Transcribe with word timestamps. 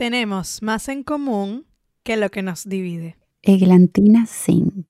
Tenemos 0.00 0.62
más 0.62 0.88
en 0.88 1.02
común 1.02 1.66
que 2.02 2.16
lo 2.16 2.30
que 2.30 2.40
nos 2.40 2.66
divide. 2.66 3.18
Eglantina 3.42 4.24
Singh. 4.24 4.86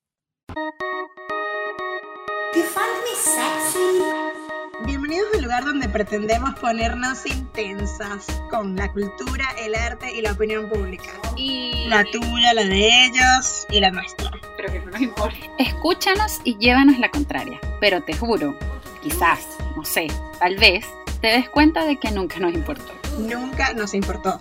Bienvenidos 4.87 5.27
al 5.35 5.43
lugar 5.43 5.65
donde 5.65 5.89
pretendemos 5.89 6.55
ponernos 6.61 7.27
intensas 7.27 8.29
con 8.53 8.77
la 8.77 8.93
cultura, 8.93 9.49
el 9.59 9.75
arte 9.75 10.17
y 10.17 10.23
la 10.23 10.31
opinión 10.31 10.69
pública. 10.69 11.11
Y 11.37 11.89
La 11.89 12.05
tuya, 12.05 12.55
la 12.55 12.63
de 12.63 13.07
ellos 13.07 13.67
y 13.69 13.81
la 13.81 13.91
nuestra. 13.91 14.31
pero 14.57 14.73
que 14.73 14.79
no 14.79 14.93
nos 14.93 15.01
importa. 15.01 15.39
Escúchanos 15.59 16.39
y 16.45 16.57
llévanos 16.59 17.01
la 17.01 17.11
contraria. 17.11 17.59
Pero 17.81 18.01
te 18.05 18.15
juro, 18.15 18.57
quizás, 19.03 19.45
no 19.75 19.85
sé, 19.85 20.07
tal 20.39 20.57
vez, 20.57 20.87
te 21.21 21.27
des 21.27 21.49
cuenta 21.49 21.85
de 21.85 21.99
que 21.99 22.13
nunca 22.13 22.39
nos 22.39 22.55
importó. 22.55 22.93
Nunca 23.19 23.75
nos 23.75 23.93
importó. 23.93 24.41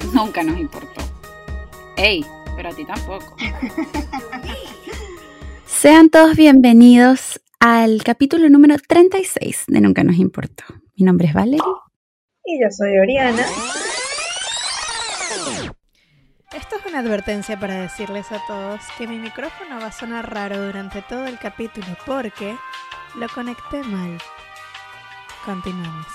Nunca 0.14 0.42
nos 0.42 0.58
importó. 0.58 1.00
Ey, 1.96 2.24
pero 2.56 2.70
a 2.70 2.72
ti 2.72 2.84
tampoco. 2.84 3.36
Sean 5.66 6.10
todos 6.10 6.36
bienvenidos 6.36 7.40
al 7.58 8.02
capítulo 8.02 8.48
número 8.48 8.76
36 8.76 9.64
de 9.68 9.80
Nunca 9.80 10.04
nos 10.04 10.16
importó. 10.16 10.64
Mi 10.96 11.04
nombre 11.04 11.28
es 11.28 11.34
Valerie. 11.34 11.60
Y 12.44 12.60
yo 12.60 12.66
soy 12.70 12.98
Oriana. 12.98 13.44
Esto 16.52 16.76
es 16.76 16.86
una 16.86 16.98
advertencia 16.98 17.58
para 17.60 17.80
decirles 17.80 18.32
a 18.32 18.44
todos 18.46 18.80
que 18.98 19.06
mi 19.06 19.18
micrófono 19.18 19.78
va 19.78 19.86
a 19.86 19.92
sonar 19.92 20.34
raro 20.34 20.66
durante 20.66 21.00
todo 21.02 21.26
el 21.26 21.38
capítulo 21.38 21.86
porque 22.04 22.56
lo 23.14 23.28
conecté 23.28 23.82
mal. 23.84 24.18
Continuamos. 25.44 26.06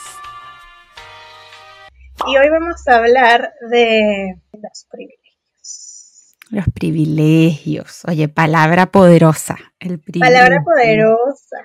Y 2.28 2.38
hoy 2.38 2.50
vamos 2.50 2.88
a 2.88 2.96
hablar 2.98 3.54
de 3.70 4.36
los 4.54 4.88
privilegios. 4.90 6.38
Los 6.50 6.66
privilegios. 6.74 8.04
Oye, 8.08 8.28
palabra 8.28 8.88
poderosa. 8.88 9.58
El 9.80 10.00
Palabra 10.00 10.64
poderosa. 10.64 11.58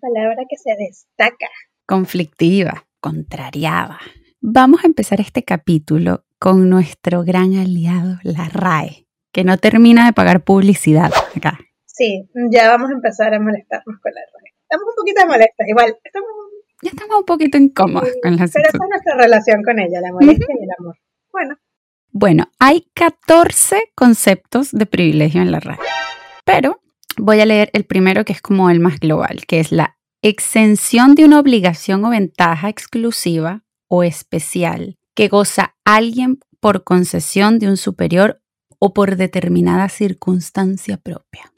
Palabra 0.00 0.44
que 0.48 0.56
se 0.56 0.74
destaca. 0.78 1.48
Conflictiva, 1.86 2.86
contrariada. 3.00 3.98
Vamos 4.40 4.84
a 4.84 4.86
empezar 4.86 5.20
este 5.20 5.44
capítulo 5.44 6.24
con 6.38 6.70
nuestro 6.70 7.22
gran 7.22 7.54
aliado, 7.56 8.18
la 8.22 8.48
RAE, 8.48 9.06
que 9.32 9.44
no 9.44 9.58
termina 9.58 10.06
de 10.06 10.14
pagar 10.14 10.42
publicidad 10.42 11.12
acá. 11.36 11.58
Sí, 11.84 12.30
ya 12.50 12.70
vamos 12.70 12.88
a 12.90 12.94
empezar 12.94 13.34
a 13.34 13.40
molestarnos 13.40 14.00
con 14.00 14.14
la 14.14 14.20
radio. 14.20 14.54
Estamos 14.62 14.84
un 14.88 14.94
poquito 14.96 15.26
molestas, 15.26 15.68
igual. 15.68 15.98
Estamos, 16.02 16.30
Ya 16.82 16.90
estamos 16.90 17.18
un 17.18 17.24
poquito 17.24 17.58
incómodos 17.58 18.08
con 18.22 18.32
la 18.32 18.38
pero 18.38 18.44
esa 18.44 18.58
situación. 18.58 18.82
es 18.82 18.88
nuestra 18.88 19.14
relación 19.16 19.62
con 19.62 19.78
ella, 19.78 20.00
la 20.00 20.12
molestia 20.12 20.46
y 20.58 20.64
el 20.64 20.70
amor. 20.78 20.96
Bueno, 21.32 21.56
Bueno, 22.12 22.50
hay 22.58 22.86
14 22.94 23.92
conceptos 23.94 24.72
de 24.72 24.86
privilegio 24.86 25.42
en 25.42 25.52
la 25.52 25.60
RAE, 25.60 25.78
pero 26.44 26.80
voy 27.16 27.40
a 27.40 27.46
leer 27.46 27.70
el 27.72 27.84
primero 27.84 28.24
que 28.24 28.32
es 28.32 28.40
como 28.40 28.70
el 28.70 28.80
más 28.80 28.98
global, 28.98 29.46
que 29.46 29.60
es 29.60 29.72
la 29.72 29.96
exención 30.22 31.14
de 31.14 31.24
una 31.24 31.38
obligación 31.38 32.04
o 32.04 32.10
ventaja 32.10 32.68
exclusiva 32.68 33.62
o 33.88 34.02
especial 34.02 34.98
que 35.14 35.28
goza 35.28 35.76
alguien 35.84 36.40
por 36.60 36.84
concesión 36.84 37.58
de 37.58 37.68
un 37.68 37.76
superior 37.76 38.42
o 38.78 38.92
por 38.92 39.16
determinada 39.16 39.88
circunstancia 39.88 40.96
propia. 40.96 41.49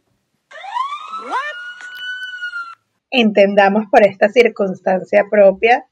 Entendamos 3.13 3.85
por 3.91 4.03
esta 4.05 4.29
circunstancia 4.29 5.27
propia 5.31 5.87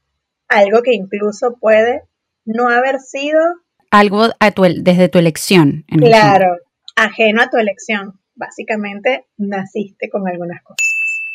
algo 0.49 0.81
que 0.81 0.93
incluso 0.93 1.57
puede 1.59 2.03
no 2.45 2.67
haber 2.67 2.99
sido, 2.99 3.39
Algo 3.91 4.29
a 4.39 4.51
tu 4.51 4.63
desde 4.63 5.09
tu 5.09 5.19
elección. 5.19 5.85
en 5.87 5.99
claro, 5.99 6.55
ajeno 6.95 7.41
a 7.41 7.49
tu 7.49 7.57
elección. 7.57 8.19
Básicamente, 8.35 9.27
naciste 9.37 10.09
con 10.09 10.27
algunas 10.27 10.63
cosas. 10.63 10.87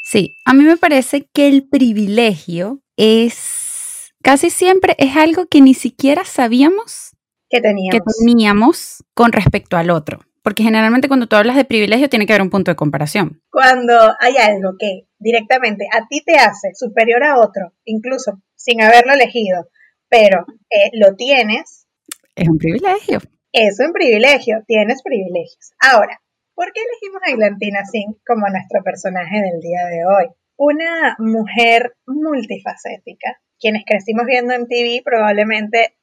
Sí, 0.03 0.37
a 0.45 0.55
mí 0.55 0.65
me 0.65 0.77
parece 0.77 1.28
que 1.33 1.49
el 1.49 1.69
privilegio 1.69 2.81
es 2.97 4.12
casi 4.22 4.50
siempre 4.50 4.94
es 4.99 5.16
algo 5.16 5.47
que 5.47 5.60
ni 5.60 5.75
siquiera 5.75 6.25
sabíamos 6.25 7.10
que 7.49 7.59
que 7.59 7.62
teníamos. 7.62 8.16
teníamos 8.19 9.05
con 9.15 9.33
respecto 9.33 9.77
al 9.77 9.91
otro. 9.91 10.21
Porque 10.47 10.62
generalmente 10.62 11.09
cuando 11.09 11.27
tú 11.27 11.34
hablas 11.34 11.57
de 11.57 11.65
privilegio 11.65 12.09
tiene 12.09 12.25
que 12.25 12.33
haber 12.33 12.43
un 12.43 12.51
punto 12.51 12.71
de 12.71 12.77
comparación. 12.77 13.43
Cuando 13.51 13.99
hay 14.21 14.37
algo 14.37 14.77
que 14.79 15.09
directamente 15.19 15.89
a 15.93 16.07
ti 16.07 16.23
te 16.25 16.37
hace 16.37 16.73
superior 16.73 17.25
a 17.25 17.41
otro, 17.41 17.73
incluso 17.84 18.41
sin 18.55 18.81
haberlo 18.81 19.15
elegido, 19.15 19.69
pero 20.09 20.47
eh, 20.71 20.91
lo 20.93 21.17
tienes, 21.17 21.89
Es 22.37 22.49
un 22.49 22.59
privilegio. 22.59 23.19
es 23.51 23.81
un 23.81 23.93
privilegio, 23.93 24.62
tienes 24.69 25.03
privilegios. 25.03 25.73
Ahora, 25.81 26.23
¿por 26.55 26.73
qué 26.73 26.81
elegimos 26.81 27.23
a 27.27 27.33
Eglantina 27.33 27.81
Singh 27.84 28.15
como 28.25 28.49
nuestro 28.49 28.84
personaje 28.84 29.41
del 29.41 29.61
día 29.61 29.84
de 29.87 30.07
hoy? 30.07 30.27
Una 30.57 31.17
mujer 31.19 31.97
multifacética. 32.07 33.41
Quienes 33.59 33.83
crecimos 33.84 34.27
viendo 34.27 34.55
en 34.55 34.69
TV 34.69 35.03
probablemente 35.05 35.97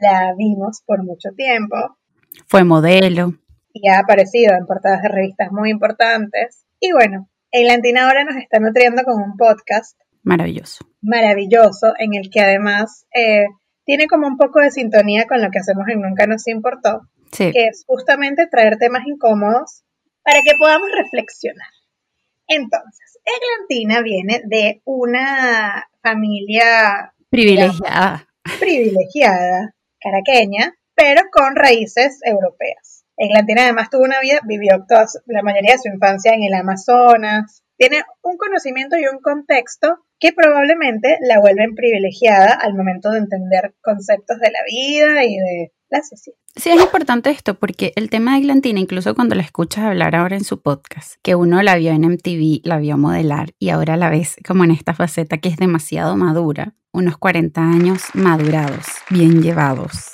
la 0.00 0.34
vimos 0.38 0.82
por 0.86 1.02
mucho 1.02 1.30
tiempo 1.36 1.74
Fue 2.46 2.62
modelo. 2.62 3.34
Y 3.80 3.88
ha 3.88 4.00
aparecido 4.00 4.54
en 4.54 4.66
portadas 4.66 5.02
de 5.02 5.08
revistas 5.08 5.50
muy 5.52 5.70
importantes. 5.70 6.64
Y 6.80 6.92
bueno, 6.92 7.28
Eglantina 7.50 8.06
ahora 8.06 8.24
nos 8.24 8.36
está 8.36 8.58
nutriendo 8.60 9.02
con 9.04 9.20
un 9.22 9.36
podcast 9.36 9.98
Maravilloso. 10.22 10.84
maravilloso 11.00 11.92
en 11.98 12.14
el 12.14 12.30
que 12.30 12.40
además 12.40 13.06
eh, 13.14 13.46
tiene 13.84 14.06
como 14.06 14.26
un 14.26 14.36
poco 14.36 14.60
de 14.60 14.70
sintonía 14.70 15.26
con 15.26 15.40
lo 15.40 15.50
que 15.50 15.58
hacemos 15.60 15.86
en 15.88 16.00
Nunca 16.02 16.26
nos 16.26 16.46
importó, 16.48 17.02
Sí. 17.32 17.50
que 17.52 17.66
es 17.68 17.84
justamente 17.86 18.46
traer 18.46 18.76
temas 18.78 19.02
incómodos 19.06 19.82
para 20.22 20.40
que 20.42 20.52
podamos 20.58 20.88
reflexionar. 20.96 21.68
Entonces, 22.46 23.18
Eglantina 23.24 24.02
viene 24.02 24.42
de 24.46 24.80
una 24.84 25.86
familia 26.02 27.12
Privilegiada. 27.30 28.26
privilegiada, 28.58 29.74
caraqueña, 30.00 30.74
pero 30.94 31.22
con 31.30 31.54
raíces 31.56 32.20
europeas. 32.24 32.97
Eglantina 33.18 33.64
además 33.64 33.90
tuvo 33.90 34.04
una 34.04 34.20
vida, 34.20 34.40
vivió 34.46 34.84
toda 34.88 35.06
la 35.26 35.42
mayoría 35.42 35.72
de 35.72 35.78
su 35.78 35.88
infancia 35.88 36.32
en 36.32 36.44
el 36.44 36.54
Amazonas, 36.54 37.62
tiene 37.76 38.02
un 38.22 38.36
conocimiento 38.36 38.96
y 38.96 39.06
un 39.06 39.20
contexto 39.20 40.04
que 40.20 40.32
probablemente 40.32 41.16
la 41.20 41.40
vuelven 41.40 41.74
privilegiada 41.74 42.58
al 42.60 42.74
momento 42.74 43.10
de 43.10 43.18
entender 43.18 43.74
conceptos 43.82 44.38
de 44.40 44.50
la 44.50 44.58
vida 44.66 45.24
y 45.24 45.36
de 45.36 45.72
la 45.90 46.02
sociedad. 46.02 46.38
Sí, 46.56 46.70
es 46.70 46.80
importante 46.80 47.30
esto 47.30 47.54
porque 47.54 47.92
el 47.94 48.10
tema 48.10 48.32
de 48.32 48.38
Eglantina, 48.38 48.80
incluso 48.80 49.14
cuando 49.14 49.36
la 49.36 49.42
escuchas 49.42 49.84
hablar 49.84 50.16
ahora 50.16 50.36
en 50.36 50.44
su 50.44 50.60
podcast, 50.60 51.14
que 51.22 51.36
uno 51.36 51.62
la 51.62 51.76
vio 51.76 51.92
en 51.92 52.04
MTV, 52.04 52.60
la 52.64 52.78
vio 52.78 52.98
modelar 52.98 53.50
y 53.58 53.70
ahora 53.70 53.96
la 53.96 54.10
ves 54.10 54.36
como 54.46 54.64
en 54.64 54.72
esta 54.72 54.92
faceta 54.92 55.38
que 55.38 55.48
es 55.48 55.56
demasiado 55.56 56.16
madura, 56.16 56.74
unos 56.92 57.16
40 57.16 57.60
años 57.60 58.02
madurados, 58.14 58.86
bien 59.08 59.40
llevados. 59.40 60.10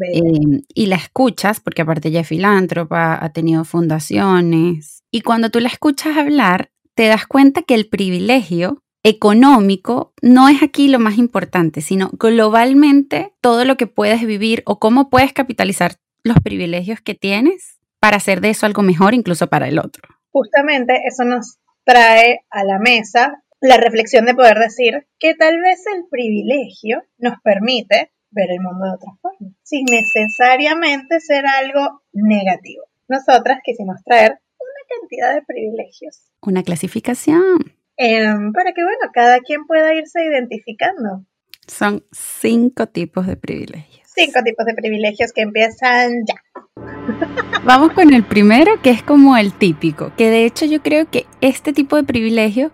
Eh, 0.00 0.62
y 0.74 0.86
la 0.86 0.96
escuchas, 0.96 1.60
porque 1.60 1.82
aparte 1.82 2.08
ella 2.08 2.20
es 2.20 2.28
filántropa, 2.28 3.22
ha 3.22 3.32
tenido 3.32 3.64
fundaciones, 3.64 5.02
y 5.10 5.22
cuando 5.22 5.50
tú 5.50 5.60
la 5.60 5.68
escuchas 5.68 6.16
hablar, 6.16 6.70
te 6.94 7.06
das 7.06 7.26
cuenta 7.26 7.62
que 7.62 7.74
el 7.74 7.88
privilegio 7.88 8.82
económico 9.02 10.12
no 10.20 10.48
es 10.48 10.62
aquí 10.62 10.88
lo 10.88 10.98
más 10.98 11.18
importante, 11.18 11.80
sino 11.80 12.10
globalmente 12.12 13.32
todo 13.40 13.64
lo 13.64 13.76
que 13.76 13.86
puedes 13.86 14.26
vivir 14.26 14.62
o 14.66 14.78
cómo 14.78 15.08
puedes 15.08 15.32
capitalizar 15.32 15.96
los 16.24 16.36
privilegios 16.42 17.00
que 17.00 17.14
tienes 17.14 17.78
para 18.00 18.16
hacer 18.16 18.40
de 18.40 18.50
eso 18.50 18.66
algo 18.66 18.82
mejor 18.82 19.14
incluso 19.14 19.46
para 19.46 19.68
el 19.68 19.78
otro. 19.78 20.02
Justamente 20.30 21.00
eso 21.06 21.24
nos 21.24 21.58
trae 21.84 22.40
a 22.50 22.64
la 22.64 22.78
mesa 22.78 23.42
la 23.60 23.76
reflexión 23.76 24.26
de 24.26 24.34
poder 24.34 24.58
decir 24.58 25.06
que 25.18 25.34
tal 25.34 25.60
vez 25.60 25.84
el 25.94 26.04
privilegio 26.10 27.02
nos 27.18 27.34
permite 27.42 28.12
ver 28.30 28.50
el 28.50 28.60
mundo 28.60 28.84
de 28.86 28.92
otra 28.92 29.12
forma, 29.20 29.54
sin 29.62 29.84
necesariamente 29.90 31.20
ser 31.20 31.44
algo 31.46 32.02
negativo. 32.12 32.84
Nosotras 33.08 33.58
quisimos 33.64 34.02
traer 34.04 34.32
una 34.60 35.00
cantidad 35.00 35.34
de 35.34 35.42
privilegios 35.42 36.20
Una 36.42 36.62
clasificación. 36.62 37.58
em, 37.96 38.52
para 38.52 38.72
que, 38.72 38.82
bueno, 38.82 39.10
cada 39.12 39.40
quien 39.40 39.66
pueda 39.66 39.94
irse 39.94 40.24
identificando. 40.24 41.24
Son 41.66 42.04
cinco 42.12 42.86
tipos 42.86 43.26
de 43.26 43.36
privilegios. 43.36 44.06
Cinco 44.14 44.40
tipos 44.44 44.64
de 44.66 44.74
privilegios 44.74 45.32
que 45.32 45.42
empiezan 45.42 46.24
ya. 46.26 46.34
Vamos 47.64 47.92
con 47.92 48.12
el 48.14 48.24
primero, 48.24 48.80
que 48.82 48.90
es 48.90 49.02
como 49.02 49.36
el 49.36 49.52
típico, 49.52 50.12
que 50.16 50.30
de 50.30 50.44
hecho 50.44 50.64
yo 50.66 50.82
creo 50.82 51.10
que 51.10 51.26
este 51.40 51.72
tipo 51.72 51.96
de 51.96 52.04
privilegio 52.04 52.72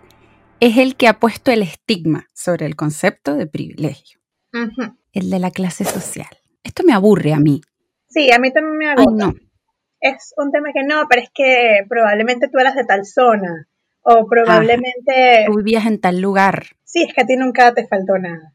es 0.59 0.77
el 0.77 0.95
que 0.95 1.07
ha 1.07 1.19
puesto 1.19 1.51
el 1.51 1.61
estigma 1.63 2.27
sobre 2.33 2.65
el 2.65 2.75
concepto 2.75 3.35
de 3.35 3.47
privilegio, 3.47 4.19
Ujú. 4.53 4.95
El 5.15 5.29
de 5.29 5.39
la 5.39 5.51
clase 5.51 5.83
social. 5.85 6.27
Esto 6.63 6.83
me 6.85 6.93
aburre 6.93 7.33
a 7.33 7.39
mí. 7.39 7.61
Sí, 8.09 8.31
a 8.31 8.39
mí 8.39 8.51
también 8.51 8.77
me 8.77 8.87
Ay, 8.87 8.93
agota. 8.97 9.27
no. 9.27 9.33
es 9.99 10.33
un 10.37 10.51
tema 10.51 10.69
que 10.73 10.83
no, 10.83 11.07
pero 11.09 11.21
es 11.21 11.29
que 11.33 11.79
probablemente 11.89 12.47
tú 12.49 12.59
eras 12.59 12.75
de 12.75 12.85
tal 12.85 13.05
zona 13.05 13.67
o 14.03 14.27
probablemente 14.27 15.45
Tú 15.47 15.57
vivías 15.57 15.85
en 15.85 15.99
tal 15.99 16.19
lugar. 16.21 16.65
sí, 16.83 17.03
es 17.07 17.13
que 17.13 17.21
a 17.21 17.25
ti 17.25 17.35
nunca 17.37 17.73
te 17.73 17.87
faltó 17.87 18.17
nada. 18.17 18.51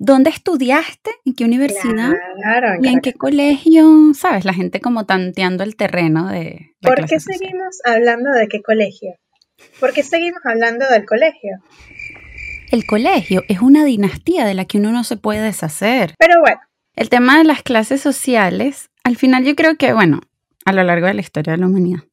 ¿Dónde 0.00 0.30
estudiaste? 0.30 1.10
¿En 1.24 1.34
qué 1.34 1.44
universidad? 1.44 2.10
Claro, 2.36 2.78
¿Y 2.82 2.88
en 2.88 3.00
qué 3.00 3.12
colegio? 3.12 4.12
¿Sabes? 4.14 4.44
La 4.44 4.52
gente 4.54 4.80
como 4.80 5.06
tanteando 5.06 5.62
el 5.62 5.76
terreno 5.76 6.28
de... 6.28 6.72
la 6.80 6.88
¿Por 6.88 6.96
clase 6.98 7.14
qué 7.14 7.20
social. 7.20 7.38
seguimos 7.38 7.78
hablando 7.84 8.30
de 8.32 8.48
qué 8.48 8.60
colegio? 8.60 9.14
¿Por 9.78 9.92
qué 9.92 10.02
seguimos 10.02 10.40
hablando 10.44 10.88
del 10.88 11.04
colegio? 11.06 11.58
El 12.72 12.86
colegio 12.86 13.44
es 13.48 13.60
una 13.60 13.84
dinastía 13.84 14.46
de 14.46 14.54
la 14.54 14.64
que 14.64 14.78
uno 14.78 14.92
no 14.92 15.04
se 15.04 15.18
puede 15.18 15.42
deshacer. 15.42 16.14
Pero 16.18 16.40
bueno, 16.40 16.58
El 16.94 17.10
tema 17.10 17.36
de 17.36 17.44
las 17.44 17.62
clases 17.62 18.00
sociales, 18.00 18.88
al 19.04 19.16
final 19.18 19.44
yo 19.44 19.54
creo 19.54 19.76
que, 19.76 19.92
bueno, 19.92 20.20
a 20.64 20.72
lo 20.72 20.82
largo 20.82 21.06
de 21.06 21.12
la 21.12 21.20
historia 21.20 21.52
de 21.52 21.58
la 21.58 21.66
humanidad, 21.66 22.04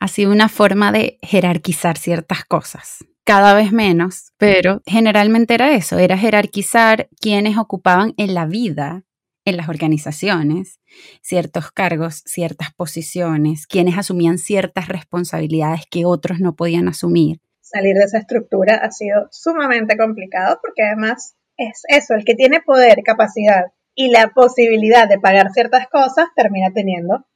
ha 0.00 0.08
sido 0.08 0.30
una 0.30 0.50
forma 0.50 0.92
de 0.92 1.18
jerarquizar 1.22 1.96
ciertas 1.96 2.44
cosas. 2.44 3.06
Cada 3.24 3.54
vez 3.54 3.72
menos, 3.72 4.32
pero 4.36 4.82
generalmente 4.84 5.54
era 5.54 5.74
eso, 5.74 5.98
era 5.98 6.18
jerarquizar 6.18 7.08
quienes 7.18 7.56
ocupaban 7.56 8.12
en 8.18 8.34
la 8.34 8.44
vida, 8.44 9.04
en 9.46 9.56
las 9.56 9.70
organizaciones, 9.70 10.80
ciertos 11.22 11.72
cargos, 11.72 12.22
ciertas 12.26 12.74
posiciones, 12.74 13.66
quienes 13.66 13.96
asumían 13.96 14.36
ciertas 14.36 14.88
responsabilidades 14.88 15.84
que 15.90 16.04
otros 16.04 16.40
no 16.40 16.54
podían 16.56 16.88
asumir. 16.88 17.40
Salir 17.64 17.96
de 17.96 18.04
esa 18.04 18.18
estructura 18.18 18.76
ha 18.76 18.90
sido 18.90 19.26
sumamente 19.30 19.96
complicado 19.96 20.58
porque 20.62 20.82
además 20.82 21.34
es 21.56 21.82
eso, 21.88 22.14
el 22.14 22.24
que 22.24 22.34
tiene 22.34 22.60
poder, 22.60 22.98
capacidad 23.04 23.64
y 23.94 24.10
la 24.10 24.28
posibilidad 24.34 25.08
de 25.08 25.18
pagar 25.18 25.50
ciertas 25.52 25.88
cosas 25.88 26.26
termina 26.36 26.72
teniendo. 26.74 27.26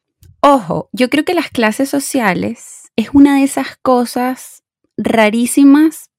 Ojo, 0.41 0.89
yo 0.93 1.09
creo 1.09 1.25
que 1.25 1.35
las 1.35 1.51
clases 1.51 1.89
sociales 1.89 2.91
es 2.97 3.11
una 3.13 3.37
de 3.39 3.45
esas 3.45 3.77
cosas 3.81 4.65
rarísimas 4.97 6.11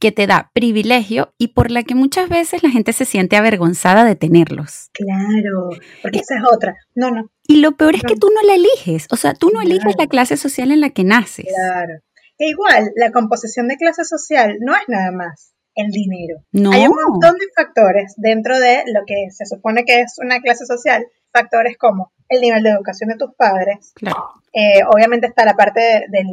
que 0.00 0.10
te 0.10 0.26
da 0.26 0.50
privilegio 0.54 1.32
y 1.38 1.48
por 1.48 1.70
la 1.70 1.82
que 1.82 1.94
muchas 1.94 2.28
veces 2.28 2.62
la 2.62 2.70
gente 2.70 2.92
se 2.92 3.04
siente 3.04 3.36
avergonzada 3.36 4.04
de 4.04 4.16
tenerlos. 4.16 4.90
Claro, 4.92 5.70
porque 6.02 6.18
esa 6.18 6.36
es 6.36 6.42
otra. 6.50 6.74
No, 6.94 7.10
no, 7.10 7.30
Y 7.46 7.58
lo 7.60 7.72
peor 7.76 7.94
es 7.94 8.02
que 8.02 8.16
tú 8.16 8.28
no 8.34 8.42
la 8.46 8.54
eliges, 8.54 9.06
o 9.10 9.16
sea, 9.16 9.34
tú 9.34 9.50
no 9.52 9.60
eliges 9.62 9.84
Claro. 9.84 9.96
la 9.98 10.06
clase 10.08 10.36
social 10.36 10.72
en 10.72 10.80
la 10.80 10.90
que 10.90 11.04
naces. 11.04 11.46
claro. 11.54 11.94
E 12.38 12.48
igual, 12.48 12.90
la 12.96 13.10
composición 13.12 13.68
de 13.68 13.76
clase 13.76 14.04
social 14.04 14.56
no 14.60 14.74
es 14.74 14.82
nada 14.88 15.12
más 15.12 15.52
el 15.76 15.90
dinero. 15.90 16.38
No, 16.52 16.70
Hay 16.72 16.86
un 16.86 16.94
montón 17.10 17.36
de 17.38 17.46
factores 17.54 18.14
dentro 18.16 18.58
de 18.58 18.84
lo 18.86 19.00
que 19.06 19.28
se 19.30 19.44
supone 19.46 19.84
que 19.84 20.00
es 20.00 20.14
una 20.18 20.40
clase 20.40 20.66
social. 20.66 21.04
Factores 21.32 21.76
como 21.78 22.12
el 22.28 22.40
nivel 22.40 22.62
de 22.62 22.70
educación 22.70 23.10
de 23.10 23.16
tus 23.16 23.34
padres, 23.36 23.92
claro. 23.94 24.16
Eh, 24.52 24.82
obviamente 24.88 25.26
está 25.26 25.44
la 25.44 25.54
parte 25.54 25.80
de- 25.80 26.04
del, 26.10 26.26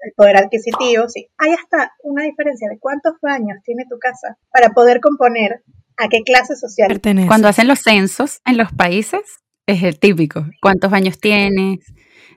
del 0.00 0.12
poder 0.16 0.38
adquisitivo, 0.38 1.08
sí. 1.08 1.28
Hay 1.36 1.52
hasta 1.52 1.92
una 2.02 2.24
diferencia 2.24 2.68
de 2.70 2.78
cuántos 2.78 3.14
baños 3.20 3.58
tiene 3.64 3.84
tu 3.88 3.98
casa 3.98 4.38
para 4.50 4.70
poder 4.70 5.00
componer 5.00 5.62
a 5.98 6.08
qué 6.08 6.22
clase 6.22 6.56
social. 6.56 6.88
Pertenece. 6.88 7.28
Cuando 7.28 7.48
hacen 7.48 7.68
los 7.68 7.80
censos 7.80 8.40
en 8.46 8.56
los 8.56 8.72
países, 8.72 9.20
es 9.66 9.82
el 9.82 9.98
típico. 9.98 10.46
¿Cuántos 10.62 10.90
baños 10.90 11.18
tienes? 11.18 11.80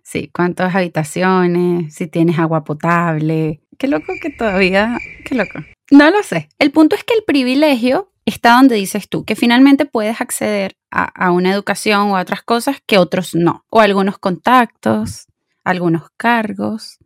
Sí, 0.03 0.29
cuántas 0.33 0.73
habitaciones, 0.75 1.93
si 1.93 2.07
tienes 2.07 2.39
agua 2.39 2.63
potable. 2.63 3.61
Qué 3.77 3.87
loco 3.87 4.13
que 4.21 4.29
todavía, 4.31 4.97
qué 5.25 5.35
loco. 5.35 5.59
No 5.91 6.09
lo 6.11 6.21
sé. 6.23 6.49
El 6.59 6.71
punto 6.71 6.95
es 6.95 7.03
que 7.03 7.13
el 7.13 7.23
privilegio 7.25 8.11
está 8.25 8.53
donde 8.53 8.75
dices 8.75 9.09
tú, 9.09 9.23
que 9.25 9.35
finalmente 9.35 9.85
puedes 9.85 10.21
acceder 10.21 10.73
a, 10.91 11.03
a 11.03 11.31
una 11.31 11.51
educación 11.53 12.11
o 12.11 12.17
a 12.17 12.21
otras 12.21 12.43
cosas 12.43 12.77
que 12.85 12.97
otros 12.97 13.33
no. 13.35 13.65
O 13.69 13.79
algunos 13.79 14.17
contactos, 14.19 15.27
algunos 15.63 16.09
cargos, 16.17 16.99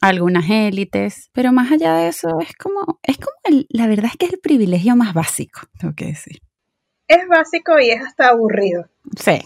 algunas 0.00 0.48
élites. 0.50 1.30
Pero 1.32 1.52
más 1.52 1.70
allá 1.72 1.94
de 1.96 2.08
eso, 2.08 2.38
es 2.40 2.54
como, 2.56 2.98
es 3.02 3.16
como 3.18 3.36
el- 3.44 3.66
la 3.70 3.86
verdad 3.86 4.06
es 4.06 4.16
que 4.16 4.26
es 4.26 4.32
el 4.32 4.40
privilegio 4.40 4.96
más 4.96 5.14
básico, 5.14 5.60
tengo 5.78 5.94
que 5.94 6.06
decir. 6.06 6.40
Es 7.06 7.26
básico 7.28 7.78
y 7.78 7.90
es 7.90 8.02
hasta 8.02 8.28
aburrido. 8.28 8.86
Sí. 9.18 9.38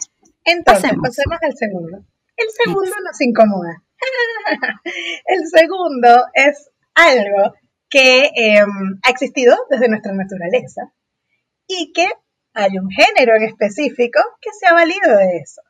Entonces, 0.45 0.83
Pasemos. 0.85 1.09
pasemos 1.09 1.39
al 1.43 1.57
segundo. 1.57 2.05
El 2.39 2.47
segundo 2.65 2.97
nos 3.05 3.21
incomoda. 3.21 3.83
El 5.27 5.47
segundo 5.49 6.25
es 6.35 6.71
algo 6.95 7.55
que 7.91 8.31
eh, 8.37 8.61
ha 9.03 9.11
existido 9.11 9.57
desde 9.71 9.89
nuestra 9.89 10.13
naturaleza 10.13 10.93
y 11.67 11.93
que 11.93 12.07
hay 12.55 12.79
un 12.79 12.89
género 12.91 13.37
en 13.37 13.43
específico 13.45 14.21
que 14.41 14.51
se 14.59 14.67
ha 14.67 14.73
valido 14.73 15.17
de 15.17 15.39
eso. 15.39 15.63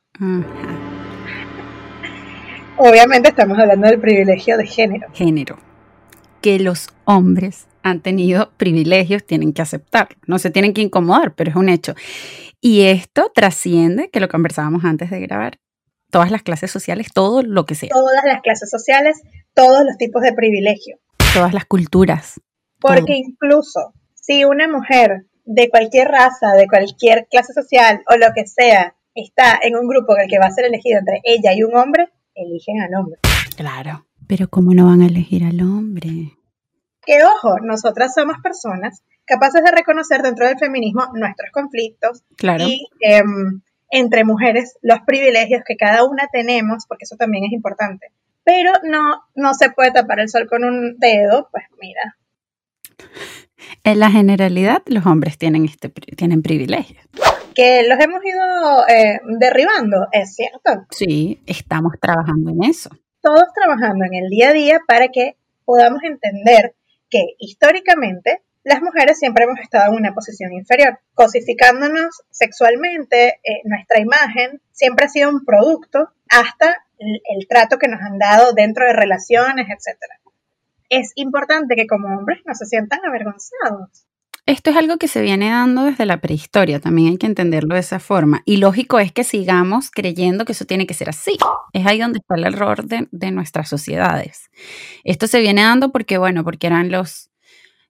Obviamente 2.76 3.30
estamos 3.30 3.58
hablando 3.58 3.88
del 3.88 4.00
privilegio 4.00 4.56
de 4.56 4.66
género. 4.66 5.08
Género. 5.12 5.58
Que 6.40 6.58
los 6.58 6.88
hombres 7.04 7.66
han 7.82 8.00
tenido 8.00 8.52
privilegios, 8.56 9.24
tienen 9.24 9.52
que 9.52 9.62
aceptarlo. 9.62 10.16
No 10.26 10.38
se 10.38 10.50
tienen 10.50 10.74
que 10.74 10.82
incomodar, 10.82 11.34
pero 11.34 11.50
es 11.50 11.56
un 11.56 11.68
hecho. 11.68 11.94
Y 12.60 12.82
esto 12.82 13.30
trasciende, 13.34 14.10
que 14.10 14.20
lo 14.20 14.28
conversábamos 14.28 14.84
antes 14.84 15.10
de 15.10 15.20
grabar, 15.20 15.58
todas 16.10 16.30
las 16.30 16.42
clases 16.42 16.70
sociales, 16.70 17.08
todo 17.12 17.42
lo 17.42 17.64
que 17.66 17.74
sea, 17.74 17.90
todas 17.90 18.24
las 18.24 18.40
clases 18.42 18.70
sociales, 18.70 19.20
todos 19.54 19.84
los 19.84 19.96
tipos 19.98 20.22
de 20.22 20.32
privilegio. 20.32 20.98
todas 21.34 21.52
las 21.54 21.64
culturas. 21.66 22.40
Porque 22.80 23.00
Todo. 23.02 23.12
incluso 23.16 23.92
si 24.14 24.44
una 24.44 24.68
mujer 24.68 25.26
de 25.44 25.68
cualquier 25.68 26.08
raza, 26.08 26.52
de 26.56 26.66
cualquier 26.68 27.26
clase 27.30 27.52
social 27.52 28.02
o 28.08 28.16
lo 28.16 28.28
que 28.34 28.46
sea, 28.46 28.94
está 29.14 29.58
en 29.62 29.76
un 29.76 29.88
grupo 29.88 30.14
en 30.16 30.22
el 30.22 30.28
que 30.28 30.38
va 30.38 30.46
a 30.46 30.50
ser 30.50 30.64
elegido 30.66 30.98
entre 31.00 31.20
ella 31.24 31.52
y 31.54 31.62
un 31.64 31.76
hombre, 31.76 32.08
eligen 32.34 32.80
al 32.80 32.94
hombre. 32.94 33.18
Claro. 33.56 34.06
Pero 34.28 34.48
¿cómo 34.48 34.74
no 34.74 34.86
van 34.86 35.02
a 35.02 35.06
elegir 35.06 35.42
al 35.44 35.60
hombre? 35.60 36.34
Que 37.04 37.24
ojo, 37.24 37.58
nosotras 37.62 38.12
somos 38.14 38.36
personas 38.42 39.02
capaces 39.24 39.62
de 39.64 39.70
reconocer 39.70 40.22
dentro 40.22 40.46
del 40.46 40.58
feminismo 40.58 41.06
nuestros 41.14 41.50
conflictos 41.52 42.22
Claro. 42.36 42.64
y 42.64 42.86
em, 43.00 43.60
entre 43.90 44.24
mujeres 44.24 44.76
los 44.82 45.00
privilegios 45.06 45.62
que 45.66 45.76
cada 45.76 46.04
una 46.04 46.28
tenemos, 46.32 46.84
porque 46.86 47.04
eso 47.04 47.16
también 47.16 47.44
es 47.44 47.52
importante. 47.52 48.08
Pero 48.44 48.72
no, 48.84 49.22
no 49.34 49.54
se 49.54 49.70
puede 49.70 49.92
tapar 49.92 50.20
el 50.20 50.28
sol 50.28 50.46
con 50.48 50.64
un 50.64 50.96
dedo, 50.98 51.48
pues 51.52 51.64
mira, 51.80 52.16
En 53.84 54.00
la 54.00 54.10
generalidad, 54.10 54.82
los 54.86 55.06
hombres 55.06 55.38
tienen, 55.38 55.64
este, 55.64 55.88
tienen 55.88 56.42
privilegios. 56.42 57.04
que 57.54 57.82
los 57.88 57.98
hemos 57.98 58.24
ido 58.24 58.88
eh, 58.88 59.20
derribando, 59.38 60.06
es 60.12 60.34
cierto. 60.34 60.86
Sí, 60.90 61.42
estamos 61.46 61.92
trabajando 62.00 62.50
en 62.50 62.64
eso. 62.64 62.90
Todos 63.20 63.46
trabajando 63.54 64.04
en 64.04 64.14
el 64.24 64.30
día 64.30 64.50
a 64.50 64.52
día 64.52 64.80
para 64.86 65.08
que 65.08 65.36
podamos 65.64 66.02
entender 66.04 66.74
que 67.10 67.34
históricamente 67.38 68.42
las 68.68 68.82
mujeres 68.82 69.18
siempre 69.18 69.44
hemos 69.44 69.58
estado 69.60 69.90
en 69.90 69.98
una 69.98 70.14
posición 70.14 70.52
inferior, 70.52 70.98
cosificándonos 71.14 72.22
sexualmente, 72.30 73.40
eh, 73.42 73.62
nuestra 73.64 74.00
imagen 74.00 74.60
siempre 74.72 75.06
ha 75.06 75.08
sido 75.08 75.30
un 75.30 75.44
producto 75.44 76.10
hasta 76.28 76.84
el, 76.98 77.48
trato 77.48 77.78
que 77.78 77.88
nos 77.88 78.00
han 78.02 78.18
dado 78.18 78.52
dentro 78.52 78.84
de 78.84 78.92
relaciones, 78.92 79.68
etc. 79.68 79.96
Es 80.90 81.12
importante 81.14 81.76
que 81.76 81.86
como 81.86 82.08
hombres 82.08 82.40
no 82.44 82.54
se 82.54 82.66
sientan 82.66 83.00
avergonzados. 83.06 84.04
Esto 84.44 84.70
es 84.70 84.76
algo 84.76 84.96
que 84.96 85.08
se 85.08 85.20
viene 85.22 85.50
dando 85.50 85.84
desde 85.84 86.06
la 86.06 86.20
prehistoria, 86.20 86.80
también 86.80 87.08
hay 87.08 87.18
que 87.18 87.26
entenderlo 87.26 87.74
de 87.74 87.80
esa 87.80 88.00
forma. 88.00 88.42
Y 88.44 88.58
lógico 88.58 88.98
es 88.98 89.12
que 89.12 89.24
sigamos 89.24 89.90
creyendo 89.90 90.44
que 90.44 90.52
eso 90.52 90.64
tiene 90.64 90.86
que 90.86 90.94
ser 90.94 91.08
así. 91.10 91.36
Es 91.72 91.86
ahí 91.86 92.00
donde 92.00 92.18
está 92.18 92.34
el 92.34 92.44
error 92.44 92.84
de, 92.84 93.08
de 93.10 93.30
nuestras 93.30 93.68
sociedades. 93.68 94.50
Esto 95.04 95.26
se 95.26 95.40
viene 95.40 95.62
dando 95.62 95.92
porque, 95.92 96.16
bueno, 96.16 96.44
porque 96.44 96.66
eran 96.66 96.90
los, 96.90 97.28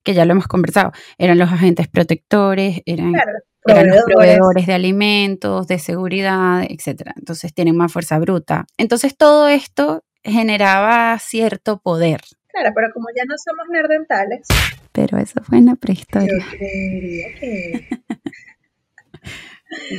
que 0.02 0.14
ya 0.14 0.24
lo 0.24 0.32
hemos 0.32 0.46
conversado, 0.46 0.92
eran 1.18 1.38
los 1.38 1.50
agentes 1.52 1.88
protectores, 1.88 2.80
eran, 2.86 3.12
Claro, 3.12 3.32
eran 3.66 3.88
los 3.88 4.04
proveedores. 4.04 4.66
de 4.66 4.72
alimentos, 4.74 5.66
de 5.66 5.78
seguridad, 5.78 6.62
etc. 6.68 7.10
Entonces 7.16 7.52
tienen 7.52 7.76
más 7.76 7.92
fuerza 7.92 8.18
bruta. 8.18 8.66
Entonces 8.78 9.16
todo 9.16 9.48
esto 9.48 10.04
generaba 10.24 11.18
cierto 11.18 11.78
poder. 11.80 12.20
Claro, 12.48 12.70
pero 12.74 12.88
como 12.94 13.06
ya 13.16 13.24
no 13.26 13.34
somos 13.36 13.66
nerdentales, 13.70 14.46
Pero 14.92 15.18
eso 15.18 15.40
fue 15.44 15.58
en 15.58 15.66
la 15.66 15.76
prehistoria. 15.76 16.28
yo 16.28 16.44
creería 16.58 17.26
que 17.38 17.88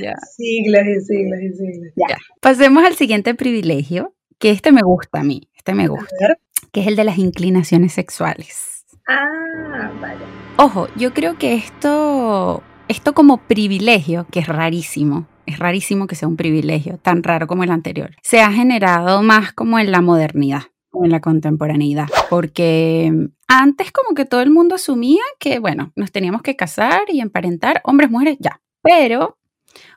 Ya. 0.01 0.15
siglos 0.35 0.81
y 0.83 0.99
siglos 1.01 1.39
y 1.41 1.49
siglos. 1.53 1.93
Ya. 1.95 2.17
Pasemos 2.41 2.83
al 2.83 2.95
siguiente 2.95 3.35
privilegio, 3.35 4.15
que 4.39 4.49
este 4.49 4.71
me 4.71 4.81
gusta 4.81 5.19
a 5.19 5.23
mí, 5.23 5.49
este 5.55 5.73
me 5.75 5.87
gusta, 5.87 6.37
que 6.71 6.81
es 6.81 6.87
el 6.87 6.95
de 6.95 7.03
las 7.03 7.17
inclinaciones 7.19 7.93
sexuales. 7.93 8.78
Ah, 9.09 9.91
vale. 9.99 10.23
Ojo, 10.57 10.87
yo 10.95 11.13
creo 11.13 11.37
que 11.37 11.55
esto, 11.55 12.61
esto 12.87 13.13
como 13.13 13.37
privilegio, 13.37 14.27
que 14.31 14.39
es 14.39 14.47
rarísimo, 14.47 15.27
es 15.45 15.57
rarísimo 15.57 16.05
que 16.05 16.15
sea 16.15 16.27
un 16.27 16.37
privilegio 16.37 16.99
tan 16.99 17.23
raro 17.23 17.47
como 17.47 17.63
el 17.63 17.71
anterior, 17.71 18.15
se 18.21 18.41
ha 18.41 18.51
generado 18.51 19.23
más 19.23 19.51
como 19.53 19.79
en 19.79 19.91
la 19.91 20.01
modernidad 20.01 20.63
en 21.03 21.11
la 21.11 21.21
contemporaneidad, 21.21 22.07
porque 22.29 23.29
antes 23.47 23.91
como 23.91 24.15
que 24.15 24.25
todo 24.25 24.41
el 24.41 24.51
mundo 24.51 24.75
asumía 24.75 25.21
que, 25.39 25.59
bueno, 25.59 25.91
nos 25.95 26.11
teníamos 26.11 26.41
que 26.41 26.55
casar 26.55 27.03
y 27.07 27.21
emparentar, 27.21 27.81
hombres, 27.83 28.09
mujeres, 28.09 28.37
ya, 28.39 28.61
pero 28.81 29.38